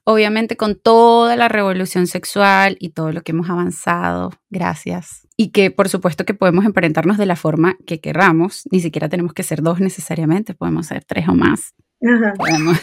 obviamente 0.04 0.56
con 0.56 0.74
toda 0.74 1.36
la 1.36 1.48
revolución 1.48 2.06
sexual 2.06 2.76
y 2.80 2.90
todo 2.90 3.12
lo 3.12 3.22
que 3.22 3.32
hemos 3.32 3.50
avanzado, 3.50 4.30
gracias, 4.50 5.28
y 5.36 5.50
que 5.50 5.70
por 5.70 5.88
supuesto 5.88 6.24
que 6.24 6.34
podemos 6.34 6.64
emparentarnos 6.64 7.18
de 7.18 7.26
la 7.26 7.36
forma 7.36 7.76
que 7.86 8.00
querramos, 8.00 8.62
ni 8.70 8.80
siquiera 8.80 9.08
tenemos 9.08 9.32
que 9.32 9.42
ser 9.42 9.62
dos 9.62 9.80
necesariamente, 9.80 10.54
podemos 10.54 10.86
ser 10.86 11.04
tres 11.04 11.28
o 11.28 11.34
más. 11.34 11.74
Ajá. 12.04 12.34
Podemos, 12.36 12.78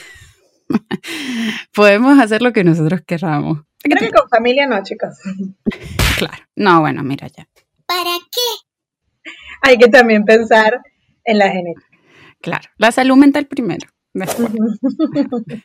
podemos 1.73 2.19
hacer 2.19 2.41
lo 2.41 2.53
que 2.53 2.63
nosotros 2.63 3.01
queramos. 3.05 3.59
Creo 3.81 4.11
que 4.11 4.17
con 4.17 4.29
familia 4.29 4.67
no, 4.67 4.81
chicos. 4.83 5.15
Claro. 6.17 6.43
No, 6.57 6.81
bueno, 6.81 7.01
mira 7.01 7.27
ya. 7.27 7.47
¿Para 7.85 8.17
qué? 8.29 9.31
Hay 9.61 9.77
que 9.77 9.87
también 9.87 10.25
pensar 10.25 10.81
en 11.23 11.37
la 11.37 11.49
genética. 11.49 11.87
Claro. 12.41 12.69
La 12.77 12.91
salud 12.91 13.15
mental 13.15 13.47
primero. 13.47 13.87
después. 14.13 14.49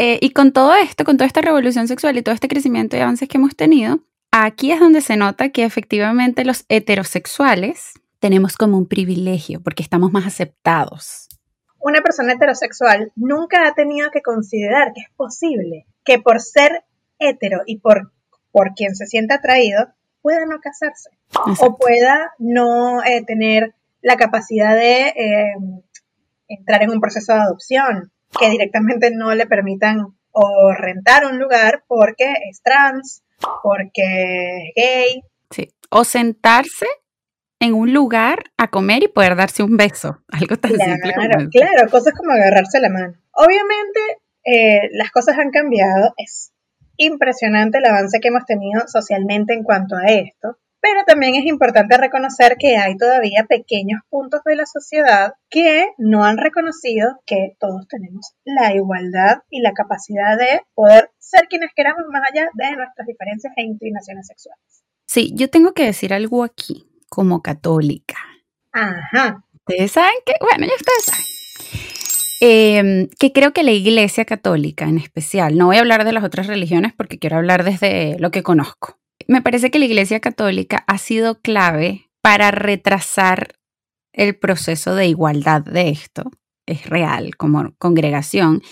Eh, 0.00 0.20
y 0.22 0.30
con 0.30 0.52
todo 0.52 0.76
esto, 0.76 1.02
con 1.02 1.16
toda 1.16 1.26
esta 1.26 1.40
revolución 1.40 1.88
sexual 1.88 2.16
y 2.16 2.22
todo 2.22 2.32
este 2.32 2.46
crecimiento 2.46 2.96
y 2.96 3.00
avances 3.00 3.28
que 3.28 3.36
hemos 3.36 3.56
tenido, 3.56 3.98
aquí 4.30 4.70
es 4.70 4.78
donde 4.78 5.00
se 5.00 5.16
nota 5.16 5.48
que 5.48 5.64
efectivamente 5.64 6.44
los 6.44 6.64
heterosexuales 6.68 7.94
tenemos 8.20 8.56
como 8.56 8.78
un 8.78 8.86
privilegio 8.86 9.60
porque 9.60 9.82
estamos 9.82 10.12
más 10.12 10.24
aceptados. 10.24 11.26
Una 11.80 12.00
persona 12.00 12.34
heterosexual 12.34 13.10
nunca 13.16 13.66
ha 13.66 13.74
tenido 13.74 14.12
que 14.12 14.22
considerar 14.22 14.92
que 14.94 15.00
es 15.00 15.10
posible 15.16 15.86
que 16.04 16.20
por 16.20 16.40
ser 16.40 16.84
hetero 17.18 17.62
y 17.66 17.80
por, 17.80 18.12
por 18.52 18.74
quien 18.74 18.94
se 18.94 19.06
sienta 19.06 19.34
atraído, 19.34 19.88
pueda 20.22 20.46
no 20.46 20.60
casarse 20.60 21.10
o 21.60 21.76
pueda 21.76 22.34
no 22.38 23.02
eh, 23.02 23.24
tener 23.26 23.74
la 24.00 24.16
capacidad 24.16 24.76
de 24.76 25.08
eh, 25.08 25.54
entrar 26.46 26.84
en 26.84 26.90
un 26.90 27.00
proceso 27.00 27.32
de 27.32 27.40
adopción, 27.40 28.12
que 28.38 28.50
directamente 28.50 29.10
no 29.10 29.34
le 29.34 29.46
permitan 29.46 30.14
o 30.32 30.72
rentar 30.72 31.24
un 31.26 31.38
lugar 31.38 31.84
porque 31.88 32.32
es 32.50 32.62
trans, 32.62 33.22
porque 33.62 34.02
es 34.02 34.72
gay. 34.76 35.22
Sí. 35.50 35.68
O 35.90 36.04
sentarse 36.04 36.86
en 37.60 37.74
un 37.74 37.92
lugar 37.92 38.44
a 38.56 38.68
comer 38.68 39.02
y 39.02 39.08
poder 39.08 39.34
darse 39.36 39.62
un 39.62 39.76
beso. 39.76 40.18
Algo 40.28 40.56
tan 40.56 40.72
simple 40.72 41.12
como 41.14 41.26
Claro, 41.26 41.40
eso. 41.40 41.50
claro, 41.50 41.90
cosas 41.90 42.14
como 42.16 42.32
agarrarse 42.32 42.80
la 42.80 42.90
mano. 42.90 43.14
Obviamente 43.32 44.00
eh, 44.44 44.88
las 44.92 45.10
cosas 45.10 45.38
han 45.38 45.50
cambiado, 45.50 46.14
es 46.16 46.52
impresionante 46.96 47.78
el 47.78 47.84
avance 47.86 48.18
que 48.20 48.28
hemos 48.28 48.44
tenido 48.44 48.82
socialmente 48.88 49.54
en 49.54 49.62
cuanto 49.62 49.96
a 49.96 50.06
esto, 50.06 50.58
pero 50.80 51.04
también 51.06 51.34
es 51.34 51.46
importante 51.46 51.96
reconocer 51.96 52.56
que 52.58 52.76
hay 52.76 52.96
todavía 52.96 53.46
pequeños 53.48 54.00
puntos 54.08 54.40
de 54.44 54.56
la 54.56 54.66
sociedad 54.66 55.34
que 55.50 55.88
no 55.98 56.24
han 56.24 56.38
reconocido 56.38 57.20
que 57.26 57.56
todos 57.58 57.86
tenemos 57.88 58.34
la 58.44 58.74
igualdad 58.74 59.38
y 59.50 59.60
la 59.60 59.72
capacidad 59.72 60.36
de 60.38 60.62
poder 60.74 61.10
ser 61.18 61.48
quienes 61.48 61.70
queramos 61.74 62.04
más 62.10 62.22
allá 62.30 62.48
de 62.54 62.76
nuestras 62.76 63.06
diferencias 63.06 63.52
e 63.56 63.62
inclinaciones 63.62 64.26
sexuales. 64.26 64.84
Sí, 65.06 65.32
yo 65.34 65.48
tengo 65.50 65.72
que 65.72 65.84
decir 65.84 66.12
algo 66.12 66.44
aquí, 66.44 66.90
como 67.08 67.42
católica. 67.42 68.16
Ajá, 68.72 69.42
Ustedes 69.68 69.92
saben 69.92 70.14
que, 70.24 70.32
bueno, 70.40 70.66
ya 70.66 70.74
ustedes 70.74 71.04
saben. 71.04 71.24
Eh, 72.40 73.08
que 73.18 73.32
creo 73.32 73.52
que 73.52 73.62
la 73.62 73.72
Iglesia 73.72 74.24
Católica 74.24 74.86
en 74.86 74.96
especial, 74.96 75.58
no 75.58 75.66
voy 75.66 75.76
a 75.76 75.80
hablar 75.80 76.04
de 76.04 76.12
las 76.12 76.24
otras 76.24 76.46
religiones 76.46 76.92
porque 76.96 77.18
quiero 77.18 77.36
hablar 77.36 77.64
desde 77.64 78.16
lo 78.18 78.30
que 78.30 78.42
conozco. 78.42 78.97
Me 79.30 79.42
parece 79.42 79.70
que 79.70 79.78
la 79.78 79.84
Iglesia 79.84 80.20
Católica 80.20 80.84
ha 80.86 80.96
sido 80.96 81.42
clave 81.42 82.08
para 82.22 82.50
retrasar 82.50 83.56
el 84.14 84.34
proceso 84.38 84.94
de 84.94 85.06
igualdad 85.06 85.60
de 85.60 85.90
esto. 85.90 86.30
Es 86.66 86.86
real 86.88 87.36
como 87.36 87.74
congregación 87.76 88.62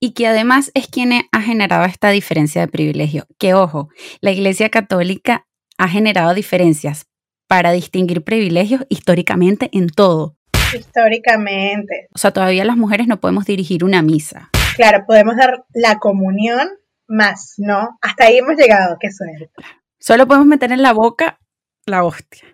y 0.00 0.14
que 0.14 0.26
además 0.26 0.70
es 0.72 0.88
quien 0.88 1.12
ha 1.12 1.42
generado 1.42 1.84
esta 1.84 2.08
diferencia 2.08 2.62
de 2.62 2.68
privilegio. 2.68 3.26
Que 3.38 3.52
ojo, 3.52 3.90
la 4.22 4.30
Iglesia 4.30 4.70
Católica 4.70 5.46
ha 5.76 5.88
generado 5.88 6.32
diferencias 6.32 7.06
para 7.46 7.72
distinguir 7.72 8.24
privilegios 8.24 8.86
históricamente 8.88 9.68
en 9.74 9.88
todo. 9.88 10.38
históricamente. 10.74 12.08
O 12.14 12.18
sea, 12.18 12.30
todavía 12.30 12.64
las 12.64 12.78
mujeres 12.78 13.06
no 13.06 13.20
podemos 13.20 13.44
dirigir 13.44 13.84
una 13.84 14.00
misa. 14.00 14.50
Claro, 14.76 15.04
podemos 15.06 15.36
dar 15.36 15.66
la 15.74 15.98
comunión 15.98 16.68
más, 17.06 17.54
¿no? 17.58 17.98
Hasta 18.00 18.24
ahí 18.24 18.38
hemos 18.38 18.56
llegado, 18.56 18.96
qué 18.98 19.10
suerte. 19.10 19.50
Solo 20.06 20.28
podemos 20.28 20.46
meter 20.46 20.70
en 20.70 20.82
la 20.82 20.92
boca 20.92 21.40
la 21.84 22.04
hostia. 22.04 22.44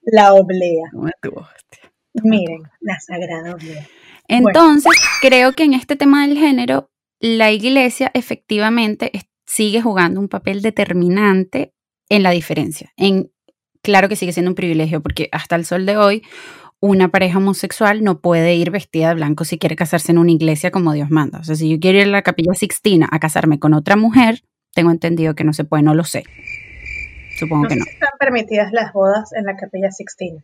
La 0.00 0.32
oblea. 0.32 0.88
Tu 1.20 1.28
hostia. 1.28 1.92
Miren, 2.22 2.62
la 2.80 2.98
sagrada 2.98 3.52
oblea. 3.52 3.86
Entonces, 4.26 4.90
creo 5.20 5.52
que 5.52 5.64
en 5.64 5.74
este 5.74 5.96
tema 5.96 6.26
del 6.26 6.38
género, 6.38 6.88
la 7.20 7.52
iglesia 7.52 8.10
efectivamente 8.14 9.12
sigue 9.44 9.82
jugando 9.82 10.18
un 10.18 10.28
papel 10.28 10.62
determinante 10.62 11.74
en 12.08 12.22
la 12.22 12.30
diferencia. 12.30 12.90
En, 12.96 13.30
claro 13.82 14.08
que 14.08 14.16
sigue 14.16 14.32
siendo 14.32 14.52
un 14.52 14.54
privilegio, 14.54 15.02
porque 15.02 15.28
hasta 15.30 15.56
el 15.56 15.66
sol 15.66 15.84
de 15.84 15.98
hoy, 15.98 16.22
una 16.80 17.10
pareja 17.10 17.36
homosexual 17.36 18.02
no 18.02 18.22
puede 18.22 18.54
ir 18.54 18.70
vestida 18.70 19.08
de 19.08 19.16
blanco 19.16 19.44
si 19.44 19.58
quiere 19.58 19.76
casarse 19.76 20.12
en 20.12 20.16
una 20.16 20.32
iglesia 20.32 20.70
como 20.70 20.94
Dios 20.94 21.10
manda. 21.10 21.40
O 21.40 21.44
sea, 21.44 21.54
si 21.54 21.68
yo 21.68 21.78
quiero 21.78 21.98
ir 21.98 22.04
a 22.04 22.10
la 22.10 22.22
capilla 22.22 22.54
Sixtina 22.54 23.10
a 23.12 23.18
casarme 23.18 23.58
con 23.58 23.74
otra 23.74 23.96
mujer, 23.96 24.40
tengo 24.72 24.90
entendido 24.90 25.34
que 25.34 25.44
no 25.44 25.52
se 25.52 25.64
puede, 25.64 25.82
no 25.82 25.92
lo 25.92 26.04
sé. 26.04 26.24
Supongo 27.38 27.64
No 27.64 27.68
que 27.68 27.74
sé 27.74 27.80
no. 27.80 27.84
si 27.86 27.90
están 27.92 28.10
permitidas 28.18 28.72
las 28.72 28.92
bodas 28.92 29.32
en 29.32 29.44
la 29.44 29.56
capilla 29.56 29.90
Sixtina, 29.90 30.42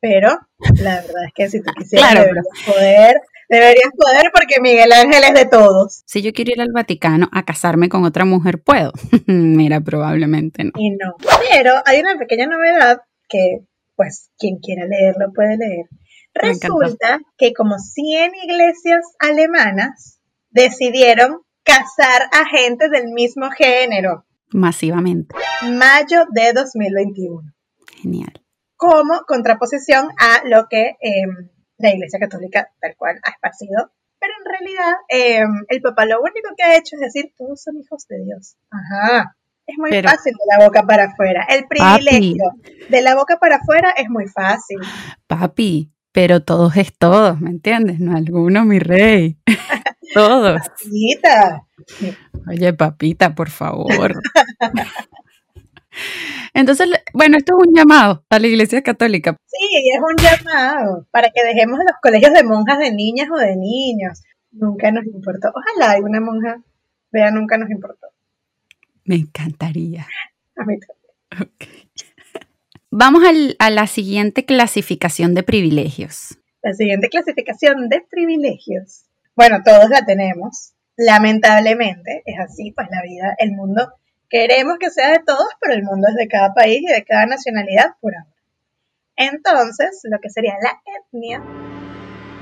pero 0.00 0.38
la 0.82 0.96
verdad 0.96 1.24
es 1.26 1.32
que 1.34 1.48
si 1.48 1.62
tú 1.62 1.70
quisieras 1.76 2.10
Claro, 2.12 2.20
deberías 2.26 2.46
poder, 2.66 3.20
deberías 3.48 3.90
poder 3.96 4.30
porque 4.32 4.60
Miguel 4.60 4.92
Ángel 4.92 5.22
es 5.24 5.34
de 5.34 5.46
todos. 5.46 6.02
Si 6.06 6.22
yo 6.22 6.32
quiero 6.32 6.52
ir 6.52 6.60
al 6.60 6.72
Vaticano 6.72 7.28
a 7.32 7.44
casarme 7.44 7.88
con 7.88 8.04
otra 8.04 8.24
mujer, 8.24 8.60
¿puedo? 8.62 8.92
Mira, 9.26 9.80
probablemente 9.80 10.64
no. 10.64 10.72
Y 10.76 10.90
no. 10.90 11.14
Pero 11.50 11.74
hay 11.84 12.00
una 12.00 12.18
pequeña 12.18 12.46
novedad 12.46 13.00
que, 13.28 13.60
pues, 13.96 14.30
quien 14.38 14.58
quiera 14.58 14.84
leerlo 14.86 15.32
puede 15.34 15.56
leer. 15.56 15.86
Resulta 16.34 17.18
que 17.38 17.54
como 17.54 17.78
100 17.78 18.32
iglesias 18.44 19.04
alemanas 19.18 20.20
decidieron 20.50 21.40
casar 21.64 22.22
a 22.32 22.44
gente 22.46 22.88
del 22.90 23.08
mismo 23.08 23.50
género. 23.50 24.24
Masivamente. 24.56 25.34
Mayo 25.62 26.24
de 26.32 26.52
2021. 26.54 27.52
Genial. 28.02 28.32
como 28.76 29.20
contraposición 29.26 30.08
a 30.18 30.42
lo 30.46 30.66
que 30.68 30.96
eh, 31.00 31.24
la 31.78 31.90
Iglesia 31.94 32.18
Católica 32.18 32.70
tal 32.80 32.94
cual 32.96 33.16
ha 33.24 33.30
esparcido. 33.30 33.90
Pero 34.18 34.32
en 34.38 34.50
realidad 34.50 34.92
eh, 35.08 35.44
el 35.68 35.80
Papa 35.82 36.04
lo 36.06 36.20
único 36.20 36.50
que 36.56 36.62
ha 36.62 36.76
hecho 36.76 36.96
es 36.96 37.00
decir, 37.00 37.32
todos 37.36 37.62
son 37.62 37.76
hijos 37.78 38.06
de 38.08 38.22
Dios. 38.24 38.56
Ajá. 38.70 39.36
Es 39.66 39.76
muy 39.78 39.90
Pero- 39.90 40.08
fácil 40.08 40.32
de 40.32 40.56
la 40.58 40.64
boca 40.64 40.82
para 40.84 41.04
afuera. 41.06 41.46
El 41.50 41.66
privilegio 41.66 42.44
de 42.88 43.02
la 43.02 43.14
boca 43.14 43.38
para 43.38 43.56
afuera 43.56 43.90
es 43.96 44.08
muy 44.08 44.26
fácil. 44.28 44.78
Papi, 45.26 45.90
pero 46.12 46.40
todos 46.42 46.76
es 46.76 46.96
todos, 46.96 47.40
¿me 47.40 47.50
entiendes? 47.50 47.98
No 48.00 48.16
alguno, 48.16 48.64
mi 48.64 48.78
rey. 48.78 49.38
Todos. 50.16 50.60
Papita. 50.82 51.62
Oye, 52.48 52.72
papita, 52.72 53.34
por 53.34 53.50
favor. 53.50 54.14
Entonces, 56.54 56.88
bueno, 57.12 57.36
esto 57.38 57.54
es 57.58 57.66
un 57.68 57.74
llamado 57.74 58.24
a 58.28 58.38
la 58.38 58.46
Iglesia 58.46 58.82
Católica. 58.82 59.36
Sí, 59.46 59.66
es 59.94 60.00
un 60.00 60.16
llamado 60.16 61.06
para 61.10 61.30
que 61.30 61.42
dejemos 61.44 61.78
los 61.78 61.96
colegios 62.02 62.32
de 62.32 62.44
monjas 62.44 62.78
de 62.78 62.92
niñas 62.92 63.28
o 63.32 63.36
de 63.38 63.56
niños. 63.56 64.22
Nunca 64.52 64.90
nos 64.90 65.04
importó. 65.06 65.48
Ojalá 65.54 65.92
alguna 65.92 66.20
monja 66.20 66.62
vea, 67.12 67.30
nunca 67.30 67.56
nos 67.58 67.70
importó. 67.70 68.08
Me 69.04 69.16
encantaría. 69.16 70.06
A 70.56 70.64
mí 70.64 70.76
también. 70.80 71.50
Vamos 72.90 73.24
al- 73.24 73.56
a 73.58 73.70
la 73.70 73.86
siguiente 73.86 74.44
clasificación 74.44 75.34
de 75.34 75.42
privilegios. 75.42 76.38
La 76.62 76.72
siguiente 76.74 77.08
clasificación 77.08 77.88
de 77.88 78.02
privilegios. 78.10 79.05
Bueno, 79.36 79.62
todos 79.64 79.90
la 79.90 80.04
tenemos. 80.04 80.72
Lamentablemente 80.96 82.22
es 82.24 82.38
así, 82.40 82.72
pues 82.72 82.88
la 82.90 83.02
vida, 83.02 83.34
el 83.38 83.52
mundo, 83.52 83.92
queremos 84.30 84.78
que 84.78 84.90
sea 84.90 85.10
de 85.10 85.20
todos, 85.24 85.48
pero 85.60 85.74
el 85.74 85.82
mundo 85.82 86.08
es 86.08 86.16
de 86.16 86.26
cada 86.26 86.54
país 86.54 86.80
y 86.82 86.92
de 86.92 87.04
cada 87.04 87.26
nacionalidad 87.26 87.96
por 88.00 88.16
ahora. 88.16 88.34
Entonces, 89.16 90.00
lo 90.04 90.18
que 90.20 90.30
sería 90.30 90.54
la 90.60 90.80
etnia 90.84 91.42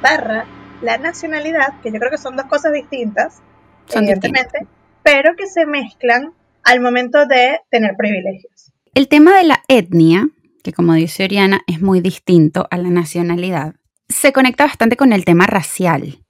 barra 0.00 0.46
la 0.82 0.98
nacionalidad, 0.98 1.80
que 1.82 1.90
yo 1.90 1.98
creo 1.98 2.10
que 2.10 2.18
son 2.18 2.36
dos 2.36 2.46
cosas 2.46 2.72
distintas, 2.72 3.42
Son 3.86 4.04
evidentemente, 4.04 4.66
pero 5.02 5.34
que 5.36 5.46
se 5.46 5.66
mezclan 5.66 6.32
al 6.62 6.80
momento 6.80 7.26
de 7.26 7.60
tener 7.70 7.96
privilegios. 7.96 8.72
El 8.94 9.08
tema 9.08 9.36
de 9.36 9.44
la 9.44 9.62
etnia, 9.68 10.28
que 10.62 10.72
como 10.72 10.94
dice 10.94 11.24
Oriana, 11.24 11.60
es 11.66 11.80
muy 11.80 12.00
distinto 12.00 12.66
a 12.70 12.78
la 12.78 12.90
nacionalidad, 12.90 13.74
se 14.08 14.32
conecta 14.32 14.64
bastante 14.64 14.96
con 14.96 15.12
el 15.12 15.24
tema 15.24 15.46
racial. 15.46 16.23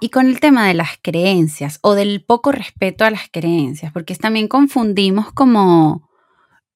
Y 0.00 0.10
con 0.10 0.26
el 0.26 0.40
tema 0.40 0.66
de 0.66 0.74
las 0.74 0.98
creencias 1.00 1.78
o 1.82 1.94
del 1.94 2.24
poco 2.24 2.52
respeto 2.52 3.04
a 3.04 3.10
las 3.10 3.28
creencias, 3.30 3.92
porque 3.92 4.14
también 4.14 4.48
confundimos 4.48 5.32
como 5.32 6.08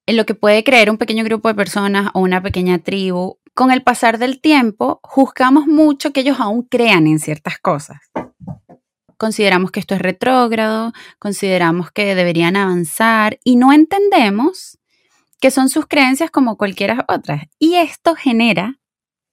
en 0.07 0.17
lo 0.17 0.27
que 0.27 0.35
puede 0.35 0.65
creer 0.65 0.91
un 0.91 0.99
pequeño 0.99 1.25
grupo 1.25 1.49
de 1.49 1.55
personas 1.55 2.11
o 2.15 2.21
una 2.21 2.43
pequeña 2.43 2.79
tribu. 2.79 3.39
Con 3.55 3.71
el 3.71 3.83
pasar 3.83 4.19
del 4.19 4.41
tiempo, 4.41 5.01
juzgamos 5.03 5.67
mucho 5.67 6.13
que 6.13 6.21
ellos 6.21 6.41
aún 6.41 6.63
crean 6.63 7.07
en 7.07 7.19
ciertas 7.19 7.59
cosas. 7.59 7.99
Consideramos 9.17 9.71
que 9.71 9.81
esto 9.81 9.95
es 9.95 10.01
retrógrado, 10.01 10.93
consideramos 11.19 11.91
que 11.91 12.15
deberían 12.15 12.57
avanzar 12.57 13.39
y 13.45 13.57
no 13.57 13.73
entendemos 13.73 14.79
que 15.41 15.51
son 15.51 15.69
sus 15.69 15.87
creencias 15.87 16.31
como 16.31 16.57
cualquiera 16.57 17.05
otras. 17.09 17.45
Y 17.59 17.75
esto 17.75 18.15
genera 18.15 18.79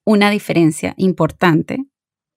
una 0.04 0.30
diferencia 0.30 0.94
importante 0.98 1.86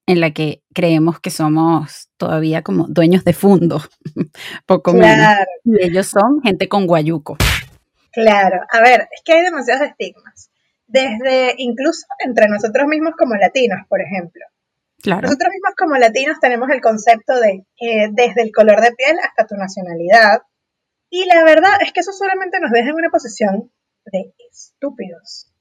en 0.08 0.20
la 0.20 0.30
que 0.30 0.62
creemos 0.74 1.20
que 1.20 1.30
somos 1.30 2.08
todavía 2.16 2.62
como 2.62 2.86
dueños 2.88 3.24
de 3.24 3.34
fondo, 3.34 3.82
poco 4.66 4.94
menos. 4.94 5.16
Claro, 5.16 5.50
Y 5.64 5.84
ellos 5.84 6.06
son 6.06 6.40
gente 6.42 6.66
con 6.66 6.86
guayuco. 6.86 7.36
claro. 8.10 8.62
A 8.72 8.80
ver, 8.80 9.06
es 9.12 9.22
que 9.22 9.34
hay 9.34 9.44
demasiados 9.44 9.86
estigmas. 9.86 10.50
Desde 10.86 11.54
incluso 11.58 12.06
entre 12.24 12.48
nosotros 12.48 12.86
mismos 12.88 13.12
como 13.18 13.34
latinos, 13.34 13.80
por 13.86 14.00
ejemplo. 14.00 14.42
Claro, 15.02 15.22
Nosotros 15.28 15.50
mismos 15.52 15.74
como 15.76 15.96
latinos 15.98 16.40
tenemos 16.40 16.70
el 16.70 16.80
concepto 16.80 17.38
de 17.38 17.66
eh, 17.78 18.08
desde 18.10 18.42
el 18.42 18.50
color 18.50 18.80
de 18.80 18.92
piel 18.92 19.16
hasta 19.22 19.46
tu 19.46 19.56
nacionalidad. 19.56 20.40
Y 21.10 21.26
la 21.26 21.44
verdad 21.44 21.72
es 21.82 21.92
que 21.92 22.00
eso 22.00 22.12
solamente 22.12 22.58
nos 22.60 22.70
deja 22.70 22.88
en 22.88 22.94
una 22.94 23.10
posición 23.10 23.70
de 24.06 24.32
estúpidos. 24.50 25.52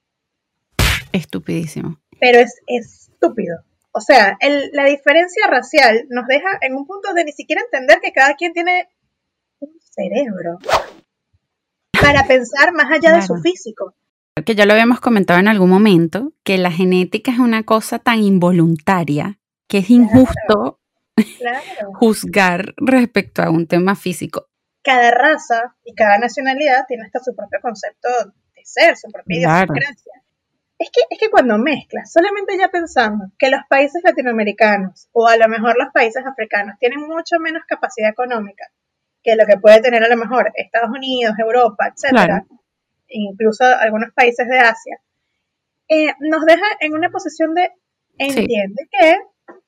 estupidísimo. 1.11 1.99
Pero 2.19 2.39
es 2.39 2.61
estúpido. 2.65 3.66
O 3.97 4.01
sea, 4.01 4.37
el- 4.41 4.69
la 4.73 4.85
diferencia 4.85 5.47
racial 5.49 6.05
nos 6.09 6.27
deja 6.27 6.49
en 6.61 6.75
un 6.75 6.85
punto 6.85 7.13
de 7.15 7.23
ni 7.25 7.31
siquiera 7.31 7.63
entender 7.63 7.99
que 7.99 8.11
cada 8.13 8.35
quien 8.35 8.53
tiene 8.53 8.87
un 9.59 9.71
cerebro 9.79 10.59
para 11.99 12.23
pensar 12.27 12.73
más 12.73 12.91
allá 12.91 13.15
de 13.15 13.21
su 13.23 13.29
Claro. 13.33 13.41
físico. 13.41 13.95
Que 14.45 14.53
ya 14.53 14.67
lo 14.67 14.73
habíamos 14.73 14.99
comentado 14.99 15.39
en 15.39 15.47
algún 15.47 15.71
momento, 15.71 16.31
que 16.43 16.59
la 16.59 16.69
genética 16.71 17.31
es 17.31 17.39
una 17.39 17.63
cosa 17.63 17.97
tan 17.97 18.19
involuntaria 18.21 19.39
que 19.67 19.79
es 19.79 19.89
injusto 19.89 20.79
Claro. 21.39 21.63
juzgar 21.95 22.75
respecto 22.77 23.41
a 23.41 23.49
un 23.49 23.65
tema 23.65 23.95
físico. 23.95 24.47
Cada 24.83 25.09
raza 25.09 25.75
y 25.83 25.95
cada 25.95 26.19
nacionalidad 26.19 26.85
tiene 26.87 27.05
hasta 27.07 27.19
su 27.19 27.35
propio 27.35 27.59
concepto 27.63 28.07
de 28.55 28.61
ser, 28.63 28.95
su 28.95 29.09
propia 29.09 29.39
Claro. 29.41 29.73
idiosincrasia. 29.73 30.13
Es 30.79 30.89
que, 30.91 31.01
es 31.09 31.19
que 31.19 31.31
cuando 31.31 31.57
mezclas, 31.57 32.11
solamente 32.11 32.57
ya 32.57 32.69
pensando 32.69 33.31
que 33.39 33.49
los 33.49 33.61
países 33.67 34.03
latinoamericanos 34.03 35.09
o 35.11 35.27
a 35.27 35.35
lo 35.35 35.47
mejor 35.47 35.75
los 35.77 35.91
países 35.91 36.23
africanos 36.25 36.75
tienen 36.79 36.99
mucho 36.99 37.39
menos 37.39 37.63
capacidad 37.67 38.11
económica 38.11 38.65
que 39.23 39.35
lo 39.35 39.45
que 39.45 39.57
puede 39.57 39.81
tener 39.81 40.03
a 40.03 40.07
lo 40.07 40.17
mejor 40.17 40.51
Estados 40.55 40.89
Unidos, 40.89 41.35
Europa, 41.39 41.87
etcétera, 41.87 42.25
Claro. 42.25 42.61
incluso 43.09 43.65
algunos 43.65 44.13
países 44.13 44.47
de 44.47 44.59
Asia, 44.59 44.99
eh, 45.89 46.13
nos 46.19 46.45
deja 46.45 46.65
en 46.79 46.93
una 46.93 47.09
posición 47.09 47.53
de 47.53 47.71
entiende 48.17 48.87
que 48.91 49.17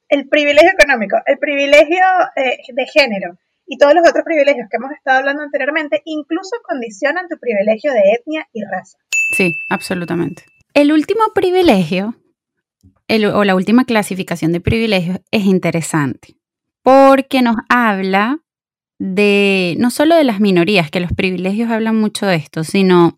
el 0.10 0.28
privilegio 0.28 0.72
económico, 0.72 1.18
el 1.26 1.38
privilegio 1.40 2.04
eh, 2.36 2.58
de 2.74 2.86
género 2.88 3.38
y 3.66 3.78
todos 3.78 3.94
los 3.94 4.08
otros 4.08 4.24
privilegios 4.24 4.68
que 4.70 4.78
hemos 4.78 4.92
estado 4.92 5.20
hablando 5.20 5.44
anteriormente, 5.44 6.02
incluso 6.06 6.56
condicionan 6.64 7.28
tu 7.28 7.38
privilegio 7.38 7.94
de 7.94 8.14
etnia 8.14 8.48
y 8.54 8.64
raza. 8.64 8.98
Sí, 9.32 9.54
absolutamente. 9.70 10.44
El 10.80 10.94
último 10.94 11.24
privilegio, 11.36 12.16
el- 13.10 13.26
o 13.26 13.44
la 13.44 13.54
última 13.54 13.84
clasificación 13.84 14.54
de 14.54 14.62
privilegios, 14.62 15.20
es 15.30 15.44
interesante 15.44 16.38
porque 16.84 17.42
nos 17.42 17.58
habla 17.68 18.40
de 18.98 19.76
no 19.78 19.92
solo 19.92 20.16
de 20.16 20.24
las 20.24 20.40
minorías, 20.40 20.90
que 20.90 21.02
los 21.02 21.12
privilegios 21.12 21.70
hablan 21.70 21.98
mucho 22.00 22.28
de 22.28 22.38
esto, 22.38 22.64
sino 22.64 23.18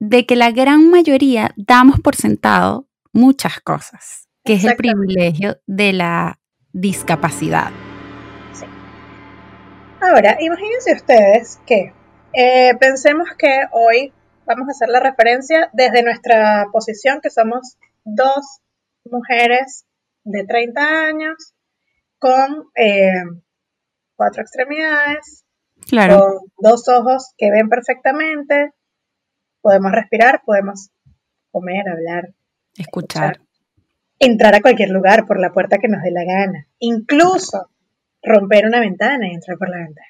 de 0.00 0.26
que 0.26 0.34
la 0.34 0.50
gran 0.50 0.90
mayoría 0.90 1.52
damos 1.56 2.00
por 2.00 2.16
sentado 2.16 2.88
muchas 3.12 3.60
cosas, 3.60 4.28
que 4.44 4.54
es 4.54 4.64
el 4.64 4.74
privilegio 4.74 5.58
de 5.68 5.92
la 5.92 6.40
discapacidad. 6.72 7.70
Ahora, 10.00 10.36
imagínense 10.40 10.94
ustedes 10.94 11.60
que 11.64 11.92
eh, 12.32 12.72
pensemos 12.80 13.28
que 13.38 13.60
hoy 13.70 14.12
vamos 14.48 14.68
a 14.68 14.72
hacer 14.72 14.88
la 14.88 15.00
referencia 15.00 15.68
desde 15.74 16.02
nuestra 16.02 16.66
posición, 16.72 17.20
que 17.22 17.30
somos 17.30 17.76
dos 18.04 18.60
mujeres 19.04 19.84
de 20.24 20.44
30 20.44 20.80
años 20.80 21.54
con 22.18 22.66
eh, 22.74 23.22
cuatro 24.16 24.42
extremidades, 24.42 25.44
Claro, 25.86 26.18
con 26.18 26.52
dos 26.58 26.88
ojos 26.88 27.34
que 27.36 27.50
ven 27.50 27.68
perfectamente, 27.68 28.72
podemos 29.60 29.92
respirar, 29.92 30.42
podemos 30.44 30.90
comer, 31.52 31.88
hablar, 31.88 32.34
escuchar. 32.76 33.40
entrar 34.18 34.54
a 34.54 34.60
cualquier 34.60 34.90
lugar 34.90 35.26
por 35.26 35.38
la 35.38 35.52
puerta 35.52 35.78
que 35.78 35.88
nos 35.88 36.02
dé 36.02 36.10
la 36.10 36.24
gana, 36.24 36.66
incluso 36.78 37.70
romper 38.22 38.66
una 38.66 38.80
ventana 38.80 39.28
y 39.28 39.34
entrar 39.34 39.56
por 39.58 39.68
la 39.70 39.78
ventana. 39.78 40.08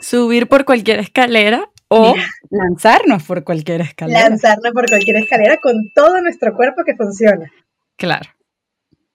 Subir 0.00 0.48
por 0.48 0.64
cualquier 0.64 0.98
escalera 0.98 1.70
o 1.88 2.14
Mira. 2.14 2.26
lanzarnos 2.50 3.22
por 3.24 3.44
cualquier 3.44 3.80
escalera. 3.82 4.28
lanzarnos 4.28 4.72
por 4.72 4.88
cualquier 4.88 5.16
escalera 5.18 5.58
con 5.58 5.90
todo 5.94 6.20
nuestro 6.20 6.54
cuerpo 6.56 6.82
que 6.84 6.96
funciona. 6.96 7.50
Claro. 7.96 8.28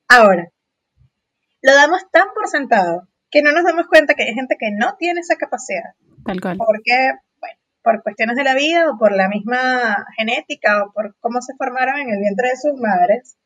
Ahora, 0.08 0.50
lo 1.62 1.74
damos 1.76 2.02
tan 2.12 2.28
por 2.34 2.48
sentado 2.48 3.08
que 3.30 3.42
no 3.42 3.52
nos 3.52 3.64
damos 3.64 3.88
cuenta 3.88 4.14
que 4.14 4.24
hay 4.24 4.34
gente 4.34 4.58
que 4.60 4.72
no 4.72 4.96
tiene 4.98 5.22
esa 5.22 5.36
capacidad, 5.38 5.94
Tal 6.26 6.42
cual. 6.42 6.58
porque, 6.58 7.12
bueno, 7.40 7.56
por 7.82 8.04
cuestiones 8.04 8.36
de 8.36 8.44
la 8.44 8.56
vida 8.56 8.90
o 8.90 8.98
por 8.98 9.14
la 9.16 9.30
misma 9.30 10.06
genética 10.18 10.84
o 10.84 10.92
por 10.92 11.16
cómo 11.20 11.42
se 11.42 11.56
formaron 11.56 12.00
en 12.00 12.10
el 12.10 12.20
vientre 12.20 12.50
de 12.50 12.58
sus 12.58 12.74
madres. 12.80 13.38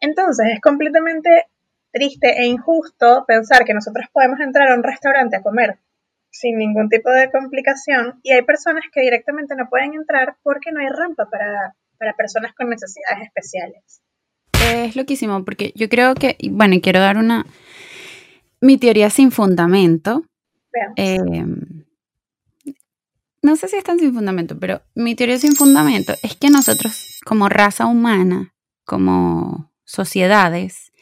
Entonces, 0.00 0.46
es 0.52 0.60
completamente 0.60 1.46
triste 1.90 2.40
e 2.40 2.46
injusto 2.46 3.24
pensar 3.26 3.64
que 3.64 3.74
nosotros 3.74 4.06
podemos 4.12 4.38
entrar 4.40 4.68
a 4.68 4.74
un 4.74 4.82
restaurante 4.82 5.36
a 5.36 5.42
comer 5.42 5.78
sin 6.30 6.58
ningún 6.58 6.88
tipo 6.88 7.10
de 7.10 7.30
complicación 7.30 8.20
y 8.22 8.32
hay 8.32 8.42
personas 8.42 8.84
que 8.92 9.00
directamente 9.00 9.54
no 9.56 9.68
pueden 9.68 9.94
entrar 9.94 10.36
porque 10.42 10.72
no 10.72 10.80
hay 10.80 10.88
rampa 10.88 11.28
para, 11.30 11.74
para 11.98 12.14
personas 12.14 12.52
con 12.54 12.68
necesidades 12.68 13.24
especiales. 13.24 14.02
Es 14.60 14.96
loquísimo 14.96 15.44
porque 15.44 15.72
yo 15.74 15.88
creo 15.88 16.14
que, 16.14 16.36
bueno, 16.50 16.74
y 16.74 16.80
quiero 16.80 17.00
dar 17.00 17.16
una, 17.16 17.46
mi 18.60 18.78
teoría 18.78 19.10
sin 19.10 19.30
fundamento. 19.30 20.24
Veamos. 20.72 20.94
eh, 20.96 21.44
no 23.46 23.54
sé 23.54 23.68
si 23.68 23.76
es 23.76 23.84
tan 23.84 24.00
sin 24.00 24.12
fundamento, 24.12 24.58
pero 24.58 24.82
mi 24.96 25.14
teoría 25.14 25.38
sin 25.38 25.54
fundamento 25.54 26.14
es 26.24 26.34
que 26.36 26.50
nosotros 26.50 27.20
como 27.24 27.48
raza 27.48 27.86
humana, 27.86 28.54
como 28.84 29.72
sociedades, 29.84 30.92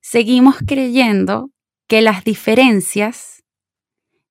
seguimos 0.00 0.56
creyendo 0.64 1.50
que 1.88 2.00
las 2.00 2.22
diferencias 2.22 3.39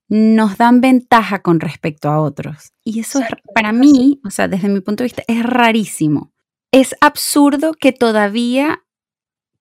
nos 0.09 0.57
dan 0.57 0.81
ventaja 0.81 1.41
con 1.41 1.59
respecto 1.59 2.09
a 2.09 2.19
otros. 2.19 2.73
Y 2.83 2.99
eso 2.99 3.19
es, 3.19 3.27
para 3.53 3.71
mí, 3.71 4.19
o 4.25 4.31
sea, 4.31 4.47
desde 4.47 4.67
mi 4.67 4.81
punto 4.81 5.03
de 5.03 5.05
vista, 5.05 5.23
es 5.27 5.43
rarísimo. 5.43 6.33
Es 6.71 6.95
absurdo 6.99 7.73
que 7.73 7.91
todavía 7.91 8.83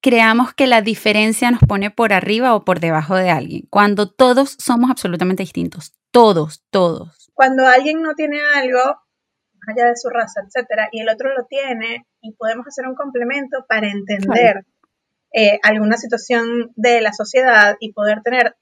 creamos 0.00 0.54
que 0.54 0.66
la 0.66 0.80
diferencia 0.80 1.50
nos 1.50 1.60
pone 1.60 1.90
por 1.90 2.12
arriba 2.12 2.54
o 2.54 2.64
por 2.64 2.80
debajo 2.80 3.14
de 3.14 3.30
alguien, 3.30 3.66
cuando 3.68 4.10
todos 4.10 4.56
somos 4.58 4.90
absolutamente 4.90 5.42
distintos. 5.42 5.94
Todos, 6.10 6.64
todos. 6.70 7.30
cuando 7.34 7.66
alguien 7.66 8.00
no 8.00 8.14
tiene 8.14 8.40
algo, 8.40 8.78
más 8.78 9.76
allá 9.76 9.88
de 9.88 9.96
su 9.96 10.08
raza, 10.08 10.40
etcétera, 10.46 10.88
y 10.90 11.00
el 11.00 11.08
otro 11.10 11.28
lo 11.36 11.44
tiene, 11.44 12.06
y 12.22 12.32
podemos 12.32 12.66
hacer 12.66 12.86
un 12.88 12.94
complemento 12.94 13.66
para 13.68 13.88
entender 13.90 14.64
eh, 15.34 15.60
alguna 15.62 15.98
situación 15.98 16.72
de 16.74 17.02
la 17.02 17.12
sociedad 17.12 17.76
y 17.78 17.92
poder 17.92 18.22
tener 18.22 18.56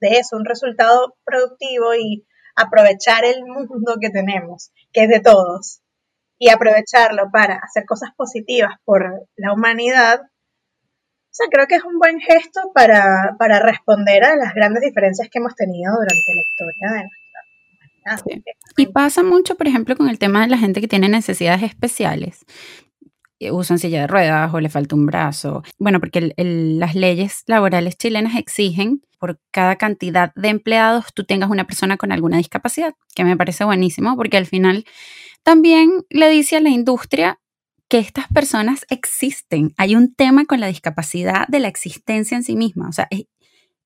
de 0.00 0.18
eso 0.18 0.36
un 0.36 0.44
resultado 0.44 1.16
productivo 1.24 1.94
y 1.94 2.26
aprovechar 2.56 3.24
el 3.24 3.44
mundo 3.44 3.96
que 4.00 4.10
tenemos, 4.10 4.72
que 4.92 5.04
es 5.04 5.08
de 5.08 5.20
todos, 5.20 5.80
y 6.38 6.50
aprovecharlo 6.50 7.30
para 7.30 7.56
hacer 7.56 7.84
cosas 7.84 8.10
positivas 8.16 8.74
por 8.84 9.26
la 9.36 9.52
humanidad. 9.52 10.20
O 10.20 11.30
sea, 11.38 11.46
creo 11.50 11.66
que 11.66 11.76
es 11.76 11.84
un 11.84 11.98
buen 11.98 12.20
gesto 12.20 12.72
para, 12.74 13.36
para 13.38 13.60
responder 13.60 14.24
a 14.24 14.36
las 14.36 14.54
grandes 14.54 14.82
diferencias 14.82 15.28
que 15.30 15.38
hemos 15.38 15.54
tenido 15.54 15.92
durante 15.92 16.34
la 16.34 16.42
historia 16.42 16.90
de 16.92 17.08
nuestra 17.08 18.20
humanidad. 18.24 18.52
Y 18.76 18.86
pasa 18.86 19.22
mucho, 19.22 19.56
por 19.56 19.68
ejemplo, 19.68 19.96
con 19.96 20.08
el 20.08 20.18
tema 20.18 20.40
de 20.42 20.48
la 20.48 20.58
gente 20.58 20.80
que 20.80 20.88
tiene 20.88 21.08
necesidades 21.08 21.62
especiales. 21.62 22.44
Eh, 23.40 23.52
Usan 23.52 23.78
silla 23.78 24.02
de 24.02 24.06
ruedas 24.06 24.52
o 24.52 24.60
le 24.60 24.68
falta 24.68 24.94
un 24.94 25.06
brazo. 25.06 25.62
Bueno, 25.78 26.00
porque 26.00 26.32
las 26.36 26.94
leyes 26.94 27.44
laborales 27.46 27.96
chilenas 27.96 28.36
exigen 28.36 29.02
por 29.18 29.40
cada 29.50 29.76
cantidad 29.76 30.32
de 30.34 30.48
empleados 30.48 31.06
tú 31.12 31.24
tengas 31.24 31.50
una 31.50 31.66
persona 31.66 31.96
con 31.96 32.12
alguna 32.12 32.36
discapacidad, 32.38 32.94
que 33.14 33.24
me 33.24 33.36
parece 33.36 33.64
buenísimo, 33.64 34.16
porque 34.16 34.36
al 34.36 34.46
final 34.46 34.84
también 35.42 36.04
le 36.10 36.28
dice 36.30 36.56
a 36.56 36.60
la 36.60 36.70
industria 36.70 37.40
que 37.88 37.98
estas 37.98 38.28
personas 38.28 38.84
existen. 38.90 39.72
Hay 39.76 39.96
un 39.96 40.14
tema 40.14 40.44
con 40.44 40.60
la 40.60 40.66
discapacidad 40.66 41.48
de 41.48 41.58
la 41.58 41.68
existencia 41.68 42.36
en 42.36 42.44
sí 42.44 42.54
misma. 42.54 42.88
O 42.88 42.92
sea, 42.92 43.08
es, 43.10 43.24